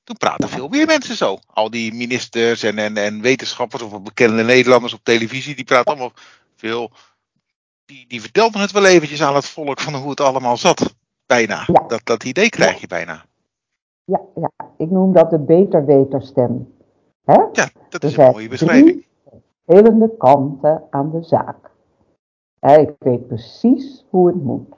[0.04, 1.38] toen praten veel meer mensen zo.
[1.46, 6.12] Al die ministers en, en, en wetenschappers of bekende Nederlanders op televisie, die praten allemaal
[6.58, 6.90] veel.
[7.84, 10.94] Die, die vertelden het wel eventjes aan het volk van hoe het allemaal zat.
[11.26, 11.64] Bijna.
[11.86, 13.24] Dat, dat idee krijg je bijna.
[14.04, 16.74] Ja, ja, ik noem dat de beter-weterstem.
[17.24, 17.42] Hè?
[17.52, 19.06] Ja, dat is een mooie beschrijving.
[19.64, 21.70] Verschillende kanten aan de zaak.
[22.60, 24.76] ik weet precies hoe het moet.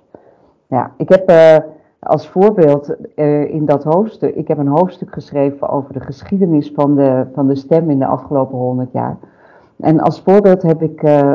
[0.69, 1.57] Ja, ik heb uh,
[2.01, 6.97] als voorbeeld uh, in dat hoofdstuk, ik heb een hoofdstuk geschreven over de geschiedenis van
[6.97, 9.19] de, van de stem in de afgelopen honderd jaar.
[9.81, 11.35] En als voorbeeld heb ik uh,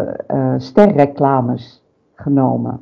[0.58, 2.80] sterreclames genomen.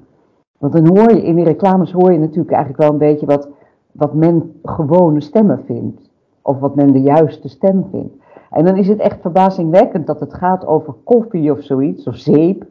[0.59, 3.49] Want dan hoor je in die reclames hoor je natuurlijk eigenlijk wel een beetje wat,
[3.91, 6.01] wat men gewone stemmen vindt.
[6.41, 8.15] Of wat men de juiste stem vindt.
[8.49, 12.65] En dan is het echt verbazingwekkend dat het gaat over koffie of zoiets, of zeep.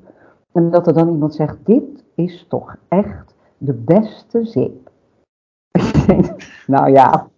[0.53, 4.91] En dat er dan iemand zegt, dit is toch echt de beste zeep.
[6.67, 7.29] nou ja,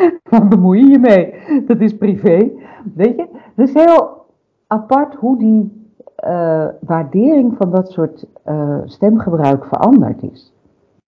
[0.30, 1.34] waar bemoei je je mee?
[1.66, 2.50] Dat is privé.
[2.94, 3.28] Weet je,
[3.60, 4.26] is heel
[4.66, 5.88] apart hoe die
[6.24, 10.52] uh, waardering van dat soort uh, stemgebruik veranderd is.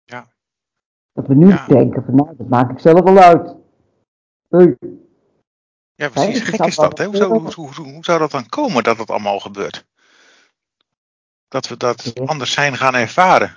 [0.04, 0.26] Ja.
[1.12, 3.56] Dat we nu denken van nou, dat maak ik zelf wel uit.
[4.48, 4.76] Hey.
[5.94, 6.42] Ja, precies.
[6.42, 7.04] Gek is dat, hè?
[7.04, 9.86] Hoe zou, hoe, hoe, hoe zou dat dan komen dat het allemaal gebeurt?
[11.48, 13.56] Dat we dat anders zijn gaan ervaren.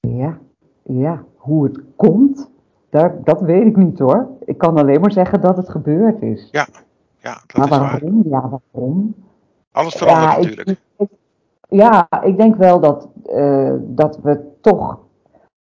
[0.00, 0.38] Ja,
[0.82, 1.24] ja.
[1.36, 2.50] Hoe het komt,
[2.90, 4.28] daar, dat weet ik niet hoor.
[4.44, 6.48] Ik kan alleen maar zeggen dat het gebeurd is.
[6.50, 6.68] Ja,
[7.20, 8.22] ja dat maar is waarom?
[8.22, 8.42] Waar.
[8.42, 9.14] Ja, waarom?
[9.72, 10.78] Alles verandert ja, natuurlijk.
[10.96, 11.08] Ik,
[11.68, 14.98] ja, ik denk wel dat, uh, dat we toch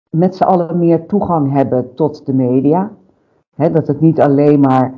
[0.09, 2.91] met z'n allen meer toegang hebben tot de media.
[3.55, 4.93] He, dat het niet alleen maar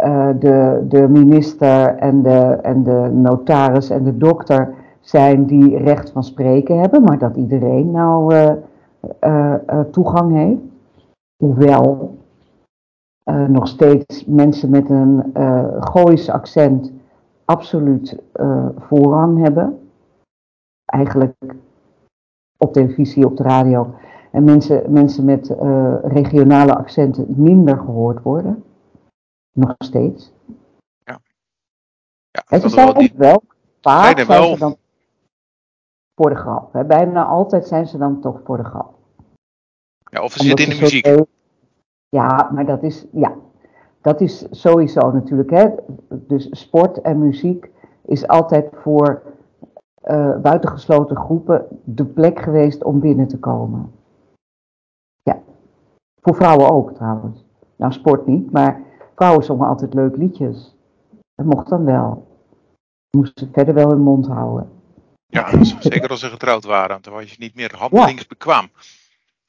[0.00, 6.10] uh, de, de minister en de, en de notaris en de dokter zijn die recht
[6.10, 8.34] van spreken hebben, maar dat iedereen nou
[9.20, 9.54] uh,
[9.90, 10.60] toegang heeft.
[11.36, 12.17] Hoewel
[13.48, 15.32] nog steeds mensen met een
[15.80, 16.92] Goois accent
[17.48, 19.90] absoluut uh, voorrang hebben.
[20.84, 21.34] Eigenlijk
[22.56, 23.94] op televisie, op de radio.
[24.30, 28.64] En mensen, mensen met uh, regionale accenten minder gehoord worden.
[29.52, 30.32] Nog steeds.
[31.04, 31.20] Ja.
[32.30, 33.42] ja en ze zijn wel, wel
[33.80, 34.52] vaak zijn, wel...
[34.52, 34.76] ze dan
[36.14, 36.72] voor de grap.
[36.72, 36.84] Hè.
[36.84, 38.94] Bijna altijd zijn ze dan toch voor de grap.
[40.10, 41.06] Ja, of ze zitten in de muziek.
[42.08, 43.34] Ja, maar dat is, ja,
[44.00, 45.50] dat is sowieso natuurlijk.
[45.50, 45.68] Hè?
[46.08, 47.70] Dus sport en muziek
[48.04, 49.22] is altijd voor
[50.04, 53.92] uh, buitengesloten groepen de plek geweest om binnen te komen.
[55.22, 55.40] Ja,
[56.20, 57.44] voor vrouwen ook trouwens.
[57.76, 58.82] Nou, sport niet, maar
[59.14, 60.76] vrouwen zongen altijd leuk liedjes.
[61.34, 62.26] Dat mocht dan wel.
[63.10, 64.70] Moesten verder wel hun mond houden.
[65.26, 66.98] Ja, zeker als ze getrouwd waren.
[67.02, 68.68] Dan was je niet meer handelingsbekwaam.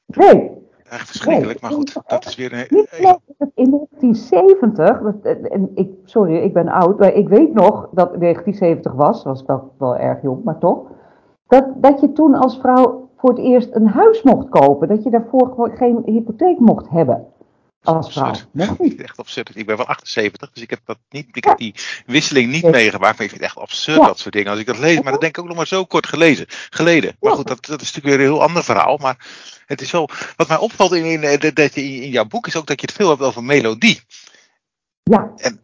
[0.06, 0.50] Nee,
[0.90, 2.86] Echt verschrikkelijk, maar goed, dat is weer een...
[3.54, 5.00] In 1970,
[5.50, 9.72] en ik, sorry, ik ben oud, maar ik weet nog dat 1970 was, was wel,
[9.78, 10.86] wel erg jong, maar toch.
[11.46, 15.10] Dat, dat je toen als vrouw voor het eerst een huis mocht kopen, dat je
[15.10, 17.26] daarvoor geen hypotheek mocht hebben
[17.82, 18.34] als vrouw.
[18.78, 19.02] Niet.
[19.02, 19.56] Echt absurd.
[19.56, 21.74] Ik ben wel 78, dus ik heb, dat niet, ik heb die
[22.06, 23.00] wisseling niet meegemaakt.
[23.00, 24.50] Maar ik vind het echt absurd, dat soort dingen.
[24.50, 27.16] Als ik dat lees, maar dat denk ik ook nog maar zo kort gelezen, geleden.
[27.20, 28.96] Maar goed, dat, dat is natuurlijk weer een heel ander verhaal.
[28.96, 29.26] Maar
[29.66, 32.66] het is wel, wat mij opvalt in, in, dat je in jouw boek is ook
[32.66, 34.00] dat je het veel hebt over melodie.
[35.02, 35.32] Ja.
[35.36, 35.60] En,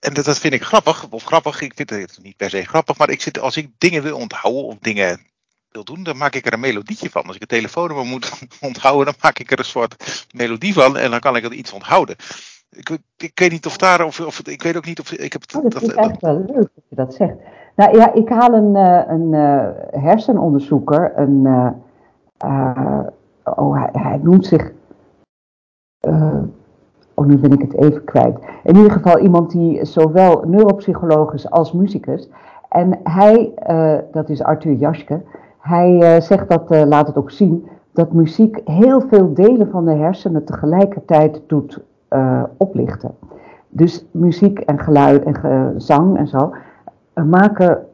[0.00, 2.98] en dat, dat vind ik grappig, of grappig, ik vind het niet per se grappig,
[2.98, 5.26] maar ik zit, als ik dingen wil onthouden of dingen
[5.76, 7.26] wil doen, dan maak ik er een melodietje van.
[7.26, 8.32] Als ik een telefoonnummer moet
[8.68, 11.72] onthouden, dan maak ik er een soort melodie van en dan kan ik er iets
[11.72, 12.16] onthouden.
[12.70, 15.42] Ik, ik, weet niet of daar, of, of ik weet ook niet of ik heb.
[15.56, 17.34] Oh, dat, dat is eigenlijk wel leuk dat je dat zegt.
[17.76, 18.74] Nou ja, ik haal een,
[19.10, 19.32] een
[20.00, 21.46] hersenonderzoeker, een,
[23.44, 24.72] oh, hij, hij, noemt zich,
[27.14, 28.38] oh nu ben ik het even kwijt.
[28.64, 32.28] In ieder geval iemand die zowel neuropsycholoog is als muzikus.
[32.68, 33.52] En hij,
[34.12, 35.22] dat is Arthur Jaschke,
[35.66, 40.44] hij zegt dat, laat het ook zien, dat muziek heel veel delen van de hersenen
[40.44, 43.14] tegelijkertijd doet uh, oplichten.
[43.68, 46.54] Dus muziek en geluid en zang en zo
[47.24, 47.86] maken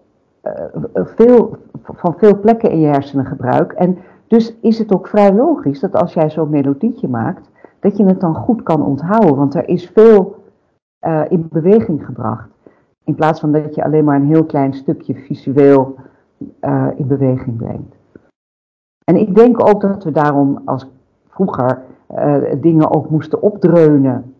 [0.94, 3.72] veel, van veel plekken in je hersenen gebruik.
[3.72, 8.04] En dus is het ook vrij logisch dat als jij zo'n melodietje maakt, dat je
[8.04, 9.36] het dan goed kan onthouden.
[9.36, 10.36] Want er is veel
[11.28, 12.48] in beweging gebracht.
[13.04, 15.94] In plaats van dat je alleen maar een heel klein stukje visueel
[16.96, 17.96] in beweging brengt.
[19.04, 20.86] En ik denk ook dat we daarom als
[21.28, 24.34] vroeger uh, dingen ook moesten opdreunen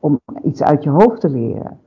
[0.00, 1.80] om iets uit je hoofd te leren.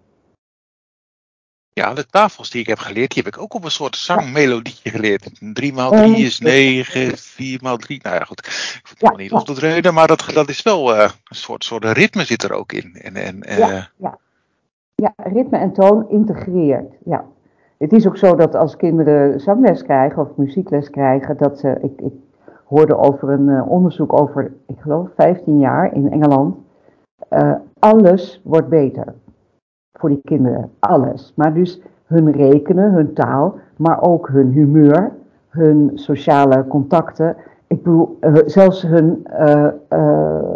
[1.74, 4.90] Ja, de tafels die ik heb geleerd, die heb ik ook op een soort zangmelodietje
[4.90, 5.30] geleerd.
[5.54, 8.00] 3 x 3 is 9, 4 x 3.
[8.04, 8.40] Nou ja, goed.
[8.40, 11.36] Ik hoef het ja, niet op te dreunen, maar dat, dat is wel uh, een
[11.36, 12.94] soort, soort ritme zit er ook in.
[12.94, 14.18] En, en, ja, ja.
[14.96, 16.94] ja, ritme en toon integreert.
[17.06, 17.26] Ja.
[17.78, 22.02] Het is ook zo dat als kinderen zangles krijgen of muziekles krijgen, dat ze, ik,
[22.02, 22.14] ik
[22.64, 26.56] hoorde over een uh, onderzoek over, ik geloof, 15 jaar in Engeland.
[27.30, 29.14] Uh, alles wordt beter
[29.94, 31.34] voor die kinderen, alles.
[31.36, 35.12] Maar dus hun rekenen, hun taal, maar ook hun humeur,
[35.50, 37.36] hun sociale contacten.
[37.68, 39.28] Ik bedoel, uh, zelfs hun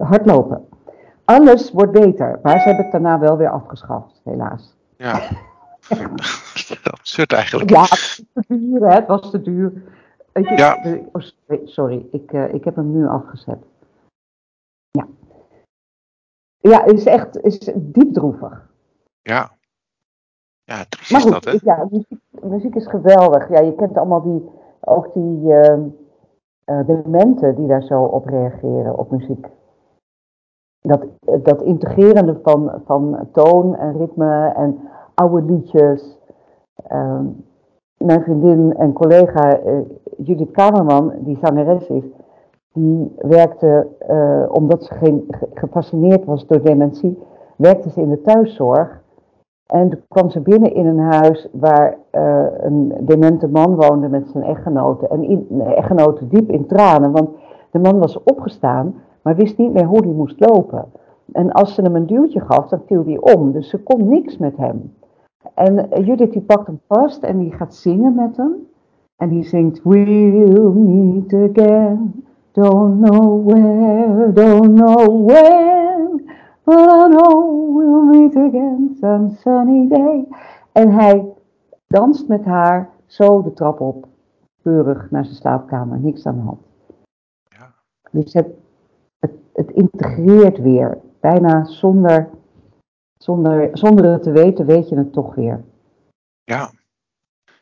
[0.02, 0.62] hardlopen.
[1.26, 4.78] Alles wordt beter, maar ze hebben het daarna wel weer afgeschaft, helaas.
[4.98, 5.20] Ja.
[6.98, 7.70] Absurd eigenlijk.
[7.70, 8.96] Ja, het was te duur, hè?
[8.96, 9.74] het was te duur.
[10.34, 11.00] Ja.
[11.12, 11.22] Oh,
[11.66, 13.58] sorry, ik, uh, ik heb hem nu afgezet.
[14.92, 15.08] Ja.
[16.60, 18.70] Ja, het is echt is diep droevig.
[19.22, 19.52] Ja.
[20.64, 21.58] Ja, triest is dat, hè?
[21.64, 23.50] Ja, muziek, muziek, is geweldig.
[23.50, 24.50] Ja, je kent allemaal die,
[24.80, 25.78] ook die uh,
[26.66, 29.48] uh, dementen die daar zo op reageren, op muziek.
[30.82, 31.06] Dat,
[31.44, 34.80] dat integrerende van, van toon en ritme en
[35.14, 36.18] oude liedjes.
[36.92, 37.20] Uh,
[37.98, 39.80] mijn vriendin en collega uh,
[40.18, 42.04] Judith Kamerman, die zangeres is,
[42.74, 47.18] die werkte, uh, omdat ze geen, gefascineerd was door dementie,
[47.56, 49.00] werkte ze in de thuiszorg.
[49.66, 54.28] En toen kwam ze binnen in een huis waar uh, een demente man woonde met
[54.28, 55.08] zijn echtgenote.
[55.08, 57.30] En in, echtgenote diep in tranen, want
[57.72, 60.86] de man was opgestaan, maar wist niet meer hoe hij moest lopen.
[61.32, 63.52] En als ze hem een duwtje gaf, dan viel hij om.
[63.52, 64.94] Dus ze kon niks met hem.
[65.54, 68.70] En Judith die pakt hem vast en die gaat zingen met hem.
[69.16, 76.22] En die zingt We'll meet again, don't know where, don't know when,
[76.64, 80.28] but I know we'll meet again some sunny day.
[80.72, 81.34] En hij
[81.88, 84.08] danst met haar zo de trap op,
[84.62, 86.62] keurig naar zijn slaapkamer, niks aan de hand.
[87.44, 87.74] Ja.
[88.12, 88.48] Dus het,
[89.20, 92.30] het, het integreert weer, bijna zonder
[93.24, 95.64] zonder, zonder het te weten, weet je het toch weer.
[96.44, 96.72] Ja.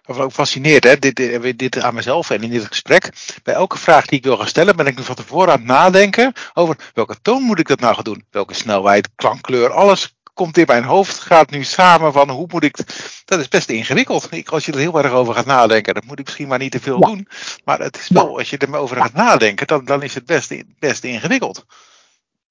[0.02, 0.98] Wat ook fascineert, hè?
[0.98, 3.10] Dit, dit aan mezelf en in dit gesprek.
[3.44, 5.68] Bij elke vraag die ik wil gaan stellen, ben ik nu van tevoren aan het
[5.68, 8.26] nadenken over welke toon moet ik dat nou gaan doen?
[8.30, 12.78] Welke snelheid, klankkleur, alles komt in mijn hoofd, gaat nu samen van hoe moet ik.
[13.26, 14.28] Dat is best ingewikkeld.
[14.32, 16.72] Ik, als je er heel erg over gaat nadenken, dan moet ik misschien maar niet
[16.72, 17.28] te veel doen.
[17.66, 21.04] Maar het is wel, als je erover gaat nadenken, dan, dan is het best, best
[21.04, 21.66] ingewikkeld.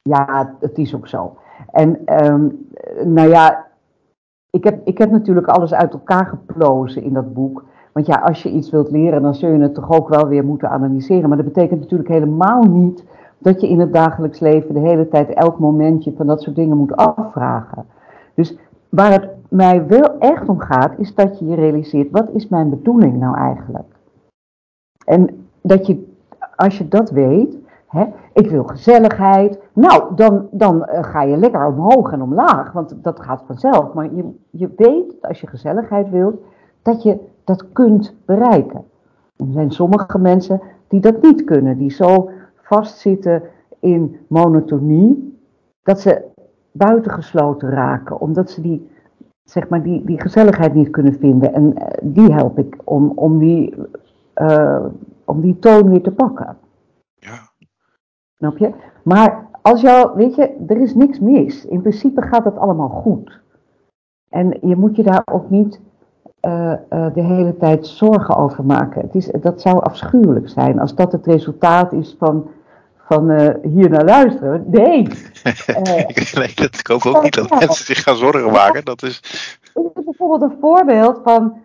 [0.08, 1.36] Ja, het is ook zo.
[1.70, 2.66] En um,
[3.04, 3.66] nou ja,
[4.50, 7.64] ik heb, ik heb natuurlijk alles uit elkaar geplozen in dat boek.
[7.92, 10.44] Want ja, als je iets wilt leren, dan zul je het toch ook wel weer
[10.44, 11.28] moeten analyseren.
[11.28, 13.04] Maar dat betekent natuurlijk helemaal niet
[13.38, 16.76] dat je in het dagelijks leven de hele tijd elk momentje van dat soort dingen
[16.76, 17.86] moet afvragen.
[18.34, 18.56] Dus
[18.88, 22.70] waar het mij wel echt om gaat, is dat je je realiseert, wat is mijn
[22.70, 23.96] bedoeling nou eigenlijk?
[25.04, 26.12] En dat je,
[26.56, 27.56] als je dat weet,
[27.88, 28.06] Hè?
[28.32, 29.58] Ik wil gezelligheid.
[29.72, 33.92] Nou, dan, dan uh, ga je lekker omhoog en omlaag, want dat gaat vanzelf.
[33.92, 36.40] Maar je, je weet, als je gezelligheid wilt,
[36.82, 38.84] dat je dat kunt bereiken.
[39.36, 43.42] Er zijn sommige mensen die dat niet kunnen, die zo vastzitten
[43.80, 45.38] in monotonie,
[45.82, 46.24] dat ze
[46.72, 48.90] buitengesloten raken, omdat ze die,
[49.44, 51.54] zeg maar, die, die gezelligheid niet kunnen vinden.
[51.54, 53.74] En uh, die help ik om, om, die,
[54.34, 54.86] uh,
[55.24, 56.56] om die toon weer te pakken.
[58.38, 58.70] Snap je?
[59.02, 61.64] Maar als jou, weet je, er is niks mis.
[61.64, 63.40] In principe gaat het allemaal goed.
[64.28, 65.80] En je moet je daar ook niet
[66.40, 69.02] uh, uh, de hele tijd zorgen over maken.
[69.02, 72.50] Het is, dat zou afschuwelijk zijn als dat het resultaat is van,
[72.96, 74.64] van uh, hier naar luisteren.
[74.66, 75.02] Nee.
[76.34, 78.84] nee, dat, ik hoop ook niet dat mensen zich gaan zorgen maken.
[78.84, 79.20] Dat is...
[79.74, 81.56] Dit is bijvoorbeeld een voorbeeld van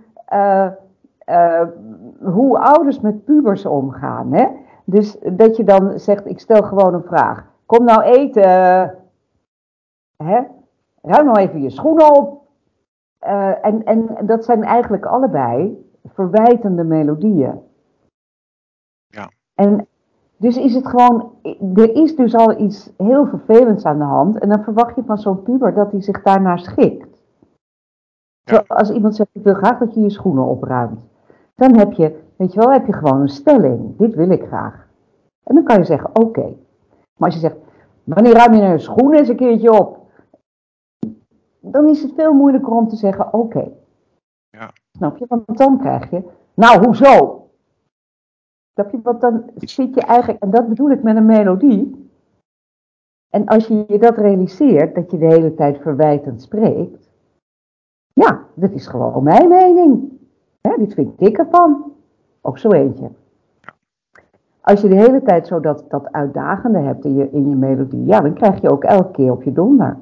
[2.22, 4.34] hoe ouders met pubers omgaan.
[4.34, 4.48] Hè?
[4.84, 7.52] Dus dat je dan zegt, ik stel gewoon een vraag.
[7.66, 8.50] Kom nou eten.
[10.18, 10.42] Hè?
[11.02, 12.42] Ruim nou even je schoenen op.
[13.24, 17.62] Uh, en, en dat zijn eigenlijk allebei verwijtende melodieën.
[19.08, 19.30] Ja.
[19.54, 19.88] En
[20.38, 21.32] dus is het gewoon,
[21.74, 24.40] er is dus al iets heel vervelends aan de hand.
[24.40, 27.22] En dan verwacht je van zo'n puber dat hij zich daarnaar schikt.
[28.44, 28.64] Ja.
[28.68, 31.00] Als iemand zegt, ik wil graag dat je je schoenen opruimt.
[31.56, 33.98] Dan heb je, weet je wel, heb je gewoon een stelling.
[33.98, 34.88] Dit wil ik graag.
[35.44, 36.56] En dan kan je zeggen, oké.
[37.18, 37.58] Maar als je zegt,
[38.04, 40.12] wanneer ruim je nou je schoenen eens een keertje op?
[41.60, 43.72] Dan is het veel moeilijker om te zeggen, oké.
[44.50, 44.72] Ja.
[44.98, 45.26] Snap je?
[45.28, 47.48] Want dan krijg je, nou hoezo?
[48.74, 49.00] Snap je?
[49.04, 52.10] Want dan zit je eigenlijk, en dat bedoel ik met een melodie.
[53.30, 57.10] En als je je dat realiseert, dat je de hele tijd verwijtend spreekt.
[58.14, 60.12] Ja, dat is gewoon mijn mening.
[60.62, 61.94] Hè, dit vind ik ervan.
[62.46, 63.12] Ook zo eentje.
[64.62, 68.06] Als je de hele tijd zo dat, dat uitdagende hebt in je, in je melodie,
[68.06, 69.98] ja, dan krijg je ook elke keer op je donder.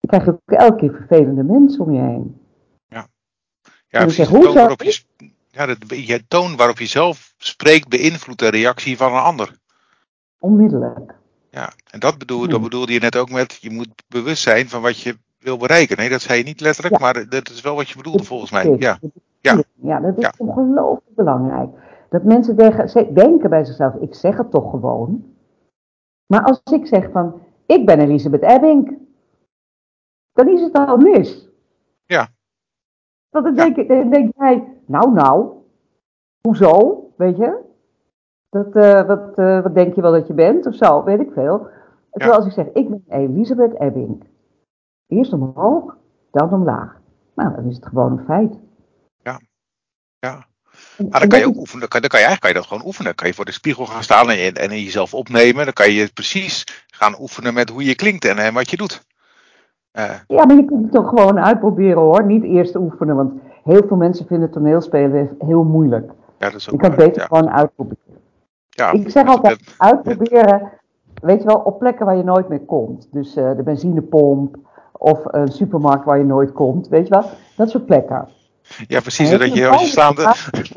[0.00, 2.40] Dan krijg je ook elke keer vervelende mensen om je heen.
[2.88, 3.06] Ja,
[3.88, 4.28] ja precies.
[4.28, 5.02] De toon, waarop je,
[5.48, 9.58] ja de, je toon waarop je zelf spreekt beïnvloedt de reactie van een ander.
[10.38, 11.14] Onmiddellijk.
[11.50, 14.82] Ja, en dat, bedoel, dat bedoelde je net ook met, je moet bewust zijn van
[14.82, 15.96] wat je wil bereiken.
[15.96, 18.76] Nee, dat zei je niet letterlijk, maar dat is wel wat je bedoelde volgens mij.
[18.78, 18.98] Ja,
[19.40, 19.62] ja.
[19.74, 21.70] ja dat is ongelooflijk belangrijk.
[22.08, 22.56] Dat mensen
[23.14, 25.34] denken bij zichzelf, ik zeg het toch gewoon.
[26.26, 28.98] Maar als ik zeg van, ik ben Elisabeth Ebbing,
[30.32, 31.48] dan is het al mis.
[32.04, 32.28] Ja.
[33.30, 35.50] Want dan, denk, dan denk jij, nou nou,
[36.40, 37.58] hoezo, weet je?
[38.48, 41.32] Dat, uh, wat, uh, wat denk je wel dat je bent of zo, weet ik
[41.32, 41.68] veel.
[42.10, 44.24] Terwijl als ik zeg, ik ben Elisabeth Ebbing.
[45.06, 45.96] Eerst omhoog,
[46.30, 47.00] dan omlaag.
[47.34, 48.58] Nou, dan is het gewoon een feit.
[50.20, 50.46] Ja,
[50.96, 51.06] ja.
[51.10, 52.66] Maar dan kan je ook oefenen, dan kan, dan kan je eigenlijk kan je dat
[52.66, 53.06] gewoon oefenen.
[53.06, 55.64] Dan kan je voor de spiegel gaan staan en, en jezelf opnemen.
[55.64, 59.04] Dan kan je precies gaan oefenen met hoe je klinkt en, en wat je doet.
[59.92, 60.10] Uh.
[60.26, 62.24] Ja, maar je kunt het toch gewoon uitproberen hoor.
[62.24, 63.32] Niet eerst oefenen, want
[63.64, 66.10] heel veel mensen vinden toneelspelen heel moeilijk.
[66.38, 68.18] Ja, dat is ook je kan het beter gewoon uitproberen.
[68.68, 70.70] Ja, ik zeg altijd, uitproberen,
[71.22, 73.08] weet je wel, op plekken waar je nooit meer komt.
[73.12, 74.56] Dus uh, de benzinepomp
[74.92, 77.30] of een supermarkt waar je nooit komt, weet je wel.
[77.56, 78.28] Dat soort plekken.
[78.86, 79.30] Ja, precies.
[79.30, 80.22] Dat je als je slaande,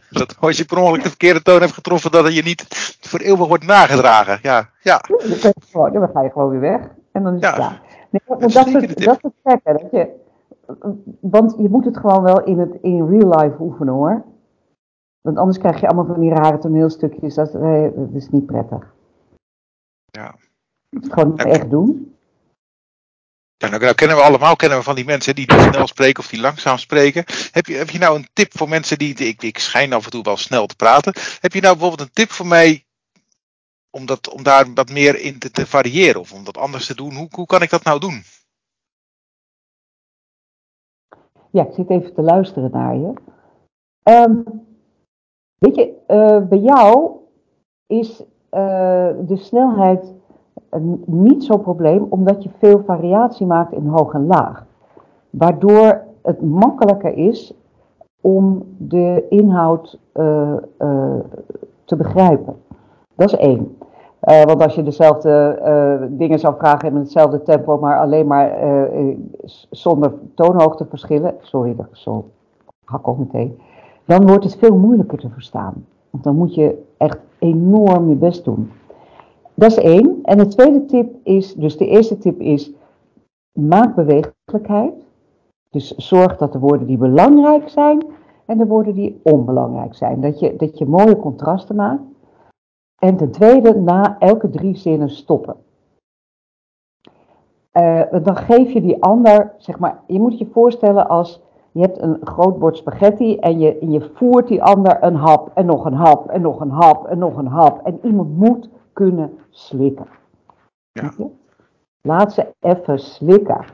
[0.10, 2.66] dat als je per ongeluk de verkeerde toon hebt getroffen, dat je niet
[3.02, 4.40] voor eeuwig wordt nagedragen.
[4.42, 5.02] Ja, ja.
[5.72, 7.82] Dan ga je gewoon weer weg en dan is het klaar.
[8.10, 10.10] Nee, dat, dat, soort, dat soort plekken, dat je,
[11.20, 14.24] want je moet het gewoon wel in, het, in real life oefenen hoor.
[15.22, 17.36] Want anders krijg je allemaal van die rare toneelstukjes.
[17.36, 18.94] Dat, dat is niet prettig.
[20.06, 20.36] Ja.
[20.90, 22.13] Je moet het gewoon echt doen.
[23.70, 26.40] Nou, nou, kennen we allemaal kennen we van die mensen die snel spreken of die
[26.40, 27.24] langzaam spreken.
[27.52, 29.16] Heb je, heb je nou een tip voor mensen die.
[29.16, 31.14] Ik, ik schijn af en toe wel snel te praten.
[31.40, 32.86] Heb je nou bijvoorbeeld een tip voor mij
[33.90, 37.14] om, dat, om daar wat meer in te, variëren of om dat anders te doen?
[37.14, 38.24] Hoe, hoe kan ik dat nou doen?
[41.50, 43.14] Ja, ik zit even te luisteren naar je.
[44.04, 44.44] Um,
[45.58, 47.12] weet je, uh, bij jou
[47.88, 48.22] is
[48.52, 50.14] uh, de snelheid
[51.06, 54.66] niet zo'n probleem, omdat je veel variatie maakt in hoog en laag.
[55.30, 57.54] Waardoor het makkelijker is
[58.22, 61.20] om de inhoud uh, uh,
[61.84, 62.56] te begrijpen.
[63.16, 63.78] Dat is één.
[64.24, 68.52] Uh, want als je dezelfde dingen zou vragen in hetzelfde tempo, maar alleen maar
[69.70, 72.26] zonder toonhoogteverschillen, sorry, dat zo
[72.84, 73.60] hak meteen,
[74.06, 75.86] dan wordt het veel moeilijker te verstaan.
[76.10, 78.72] Want dan moet je echt enorm je best doen.
[79.54, 80.20] Dat is één.
[80.24, 82.72] En de tweede tip is, dus de eerste tip is,
[83.52, 84.94] maak bewegelijkheid.
[85.70, 88.06] Dus zorg dat de woorden die belangrijk zijn
[88.46, 90.22] en de woorden die onbelangrijk zijn.
[90.22, 92.02] Dat je, dat je mooie contrasten maakt.
[93.00, 95.56] En ten tweede, na elke drie zinnen stoppen.
[97.74, 102.02] Uh, dan geef je die ander, zeg maar, je moet je voorstellen als je hebt
[102.02, 105.86] een groot bord spaghetti en je, en je voert die ander een hap en nog
[105.86, 107.86] een hap en nog een hap en nog een hap.
[107.86, 110.08] En iemand moet kunnen slikken.
[110.92, 111.14] Ja.
[112.02, 113.66] Laat ze even slikken.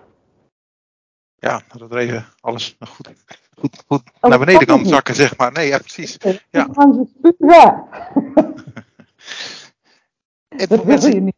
[1.35, 3.09] Ja, dat even alles goed,
[3.57, 5.51] goed, goed oh, naar beneden kan zakken, zeg maar.
[5.51, 6.17] Nee, ja, precies.
[6.49, 6.65] Ja.
[6.65, 7.87] Dan gaan ze spugen.
[10.69, 11.35] dat wil je niet.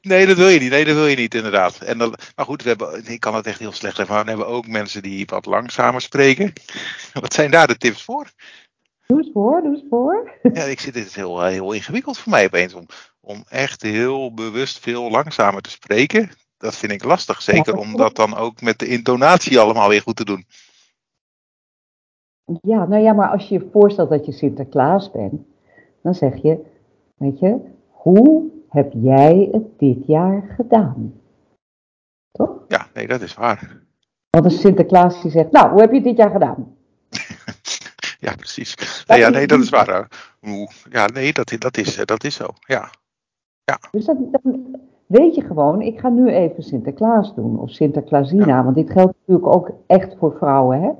[0.00, 0.70] Nee, dat wil je niet.
[0.70, 1.80] Nee, dat wil je niet, inderdaad.
[1.80, 4.46] En dan, maar goed, we hebben, ik kan het echt heel slecht maar we hebben
[4.46, 6.52] ook mensen die wat langzamer spreken.
[7.20, 8.30] Wat zijn daar de tips voor?
[9.08, 10.38] Doe eens voor, doe eens voor.
[10.52, 12.86] Ja, ik zit, dit is heel, eh, heel ingewikkeld voor mij opeens om,
[13.20, 16.30] om echt heel bewust veel langzamer te spreken.
[16.56, 20.02] Dat vind ik lastig, zeker Ja, om dat dan ook met de intonatie allemaal weer
[20.02, 20.44] goed te doen.
[22.62, 25.42] Ja, nou ja, maar als je je voorstelt dat je Sinterklaas bent,
[26.02, 26.64] dan zeg je,
[27.14, 27.58] weet je,
[27.90, 31.20] hoe heb jij het dit jaar gedaan?
[32.30, 32.64] Toch?
[32.68, 33.82] Ja, nee, dat is waar.
[34.30, 36.77] Want een Sinterklaas die zegt, nou, hoe heb je het dit jaar gedaan?
[38.20, 39.04] Ja, precies.
[39.06, 39.88] Nee, ja, nee, dat is waar.
[40.40, 40.66] eh.
[40.90, 42.46] Ja, nee, dat, dat, is, eh, dat is zo.
[42.66, 42.90] Ja,
[43.90, 48.76] Dus dan, dan weet je gewoon, ik ga nu even Sinterklaas doen, of Sinterklaasina, want
[48.76, 50.90] dit geldt natuurlijk ook echt voor vrouwen, hè?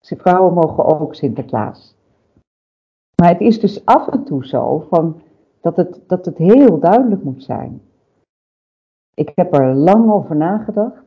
[0.00, 1.94] Vrouwen mogen ook Sinterklaas.
[3.20, 5.22] Maar het is dus af en toe zo van
[5.60, 7.82] dat, het, dat het heel duidelijk moet zijn.
[9.14, 11.02] Ik heb er lang over nagedacht,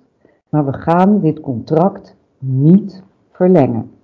[0.50, 3.95] maar we gaan dit contract niet verlengen.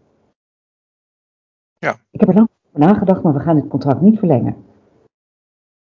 [1.81, 1.99] Ja.
[2.11, 4.65] Ik heb er lang over nagedacht, maar we gaan dit contract niet verlengen.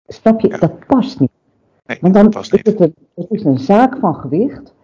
[0.07, 0.49] Snap je?
[0.49, 0.59] Ja.
[0.59, 1.31] Dat past niet.
[1.85, 4.75] nee, Want dan dat past is het, een, het is een zaak van gewicht.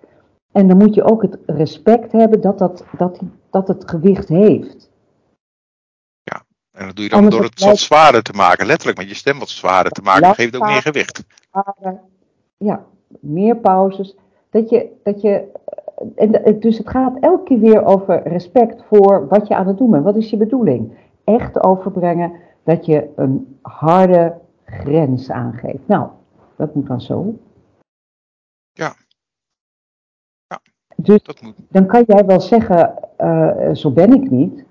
[0.53, 3.21] En dan moet je ook het respect hebben dat, dat, dat,
[3.51, 4.91] dat het gewicht heeft.
[6.81, 8.67] En dat doe je dan Anders door het het wat zwaarder te maken.
[8.67, 10.23] Letterlijk met je stem wat zwaarder te maken.
[10.23, 11.25] Dat geeft ook meer gewicht.
[12.59, 12.85] Ja,
[13.21, 14.17] meer pauzes.
[14.51, 15.45] Dat je, dat je,
[16.17, 19.79] en, de- dus het gaat elke keer weer over respect voor wat je aan het
[19.79, 20.05] doen bent.
[20.05, 20.93] Wat is je bedoeling?
[21.25, 22.33] Echt overbrengen
[22.63, 24.35] dat je een harde
[24.65, 25.87] grens aangeeft.
[25.87, 26.09] Nou,
[26.57, 27.35] dat moet dan zo.
[28.73, 28.95] Ja.
[30.47, 30.61] Ja.
[30.97, 31.55] Dus Dat moet.
[31.69, 34.65] dan kan jij wel zeggen, eh, zo ben ik niet.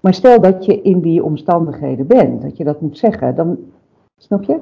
[0.00, 3.58] Maar stel dat je in die omstandigheden bent, dat je dat moet zeggen, dan
[4.16, 4.60] snap je?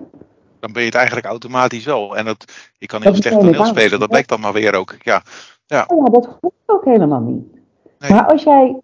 [0.61, 2.17] Dan ben je het eigenlijk automatisch wel.
[2.17, 3.99] En dat, je kan heel Dat slecht toneel spelen.
[4.01, 4.95] Dat blijkt dan maar weer ook.
[4.99, 5.23] Ja,
[5.69, 7.53] Oh ja, dat hoeft ook helemaal niet.
[7.99, 8.11] Nee.
[8.11, 8.81] Maar als jij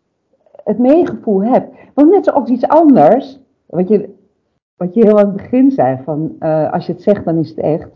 [0.65, 4.15] het meegevoel hebt, want net zoals iets anders, wat je,
[4.77, 7.49] wat je heel aan het begin zei, van eh, als je het zegt, dan is
[7.49, 7.89] het echt.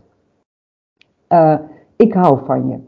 [1.27, 1.59] Eh,
[1.95, 2.79] ik hou van je.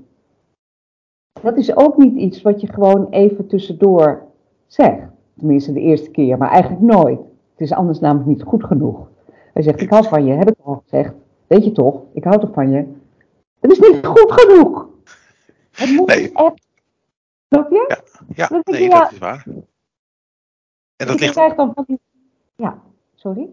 [1.42, 4.24] Dat is ook niet iets wat je gewoon even tussendoor
[4.68, 5.08] zegt.
[5.38, 7.20] Tenminste, de eerste keer, maar eigenlijk nooit.
[7.52, 9.10] Het is anders namelijk niet goed genoeg.
[9.54, 11.14] Hij zegt, ik hou van je, heb ik al gezegd.
[11.48, 12.86] Weet je toch, ik hou toch van je.
[13.60, 14.89] Dat is niet goed genoeg.
[15.72, 16.32] Het moet Nee.
[16.34, 16.68] echt.
[17.50, 18.02] Snap je?
[18.36, 19.00] ja denk je, nee, ja.
[19.00, 19.46] dat is waar.
[20.96, 22.00] En dat ligt, dan van.
[22.56, 22.82] Ja,
[23.16, 23.50] sorry.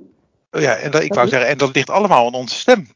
[0.50, 2.54] oh ja, en dat, ik dat wou is- zeggen, en dat ligt allemaal aan onze
[2.58, 2.86] stem.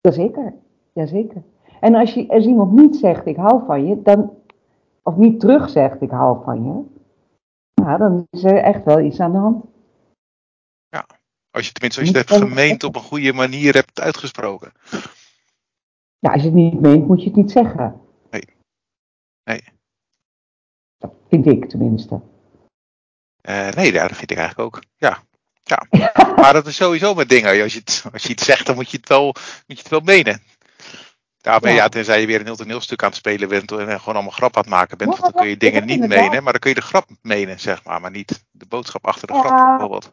[0.00, 0.54] Jazeker,
[0.92, 1.42] jazeker.
[1.80, 4.42] En als, je, als iemand niet zegt ik hou van je, dan,
[5.02, 6.84] of niet terug zegt ik hou van je,
[7.84, 9.64] ja, dan is er echt wel iets aan de hand.
[11.50, 14.72] Als je tenminste, als je het hebt gemeend op een goede manier hebt uitgesproken.
[16.18, 18.00] Ja, als je het niet meent, moet je het niet zeggen.
[18.30, 18.42] Nee.
[19.44, 19.62] Nee.
[20.98, 22.20] Dat vind ik tenminste.
[23.40, 24.82] Eh, nee, dat vind ik eigenlijk ook.
[24.96, 25.22] Ja.
[25.62, 25.86] ja.
[26.36, 27.62] Maar dat is sowieso met dingen.
[27.62, 29.88] Als je, het, als je het zegt, dan moet je het wel, moet je het
[29.88, 30.42] wel menen.
[31.42, 31.70] Maar Ja.
[31.70, 34.56] ja, tenzij je weer een heel toneelstuk aan het spelen bent en gewoon allemaal grap
[34.56, 36.76] aan het maken bent, want dan kun je dingen niet menen, maar dan kun je
[36.76, 40.12] de grap menen, zeg maar, maar niet de boodschap achter de grap bijvoorbeeld.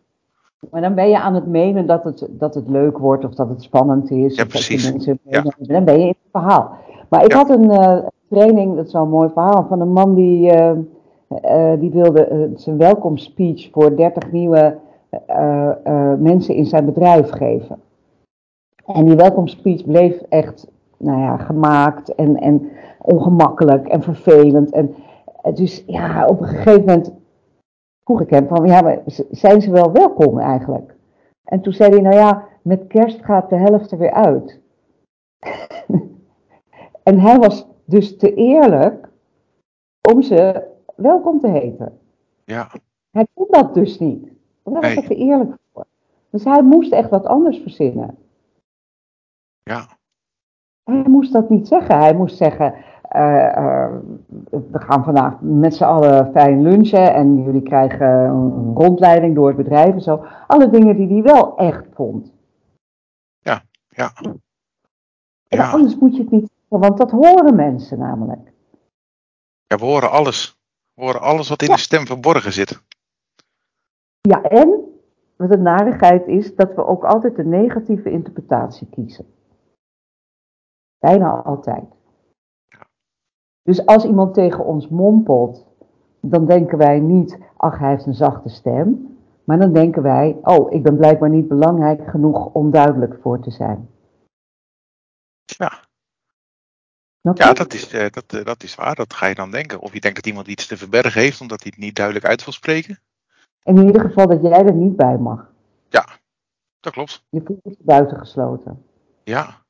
[0.71, 3.49] Maar dan ben je aan het menen dat het, dat het leuk wordt of dat
[3.49, 4.35] het spannend is.
[4.35, 4.91] Ja, of dat je precies.
[4.91, 5.43] mensen Ja.
[5.59, 6.69] Dan ben je in het verhaal.
[7.09, 7.37] Maar ik Ja.
[7.37, 7.97] had een eh,
[8.29, 10.69] training, dat is wel een mooi verhaal, van een man die, eh,
[11.27, 14.77] eh, die wilde zijn welkomstspeech voor 30 nieuwe
[16.19, 17.79] mensen in zijn bedrijf geven.
[18.85, 22.69] En die welkomstspeech bleef echt nou ja, gemaakt en, en
[23.01, 24.71] ongemakkelijk en vervelend.
[24.71, 24.95] En
[25.53, 27.11] dus ja, op een gegeven moment
[28.05, 29.01] vroeg ik hem van, ja, maar
[29.31, 30.95] zijn ze wel welkom eigenlijk?
[31.43, 34.61] En toen zei hij, nou ja, met kerst gaat de helft er weer uit.
[37.03, 39.09] en hij was dus te eerlijk
[40.11, 40.63] om ze
[40.95, 41.99] welkom te heten.
[42.43, 42.71] Ja,
[43.11, 44.29] Hij kon dat dus niet.
[44.63, 45.07] Want daar was Nee.
[45.07, 45.85] te eerlijk voor.
[46.29, 48.17] Dus hij moest echt wat anders verzinnen.
[49.63, 49.87] ja,
[50.83, 51.97] Hij moest dat niet zeggen.
[51.99, 52.75] Hij moest zeggen,
[54.49, 59.57] we gaan vandaag met z'n allen fijn lunchen en jullie krijgen een rondleiding door het
[59.57, 60.25] bedrijf en zo.
[60.47, 62.33] Alle dingen die hij wel echt vond.
[63.41, 64.11] ja.
[64.15, 64.41] En
[65.47, 68.51] Ja, anders moet je het niet zeggen, want dat horen mensen namelijk.
[69.67, 70.59] ja, we horen alles.
[70.93, 72.81] We horen alles wat in de stem verborgen zit.
[74.21, 74.83] Ja, en
[75.35, 79.25] wat de narigheid is, dat we ook altijd de negatieve interpretatie kiezen.
[80.99, 81.83] Bijna altijd.
[83.65, 85.65] Dus als iemand tegen ons mompelt,
[86.19, 89.17] dan denken wij niet, ach hij heeft een zachte stem.
[89.43, 93.51] Maar dan denken wij, oh ik ben blijkbaar niet belangrijk genoeg om duidelijk voor te
[93.51, 93.89] zijn.
[95.45, 95.83] Ja.
[97.33, 98.95] Ja, dat is, eh, dat, eh, dat is waar.
[98.95, 99.79] Dat ga je dan denken.
[99.79, 102.43] Of je denkt dat iemand iets te verbergen heeft omdat hij het niet duidelijk uit
[102.43, 102.99] wil spreken.
[103.63, 105.51] En in ieder geval dat jij er niet bij mag.
[105.89, 106.07] Ja,
[106.79, 107.23] dat klopt.
[107.29, 108.85] Je voelt je buitengesloten.
[109.23, 109.64] Ja.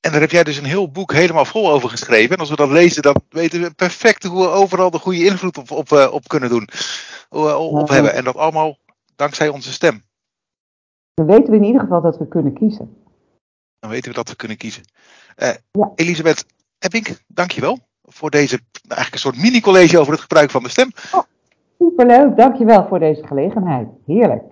[0.00, 2.34] En daar heb jij dus een heel boek helemaal vol over geschreven.
[2.34, 5.58] En als we dat lezen, dan weten we perfect hoe we overal de goede invloed
[5.58, 6.68] op, op, eh, op kunnen doen.
[7.58, 8.14] Op hebben.
[8.14, 8.76] En dat allemaal
[9.16, 10.02] dankzij onze stem.
[11.14, 12.96] Dan weten we in ieder geval dat we kunnen kiezen.
[13.78, 14.82] Dan weten we dat we kunnen kiezen.
[15.36, 15.92] Uh, ja.
[15.94, 16.46] Elisabeth
[16.78, 20.90] Epping, dankjewel voor deze eigenlijk een soort mini-college over het gebruik van de stem.
[21.12, 21.22] Oh,
[21.78, 23.88] superleuk, dankjewel voor deze gelegenheid.
[24.06, 24.42] Heerlijk.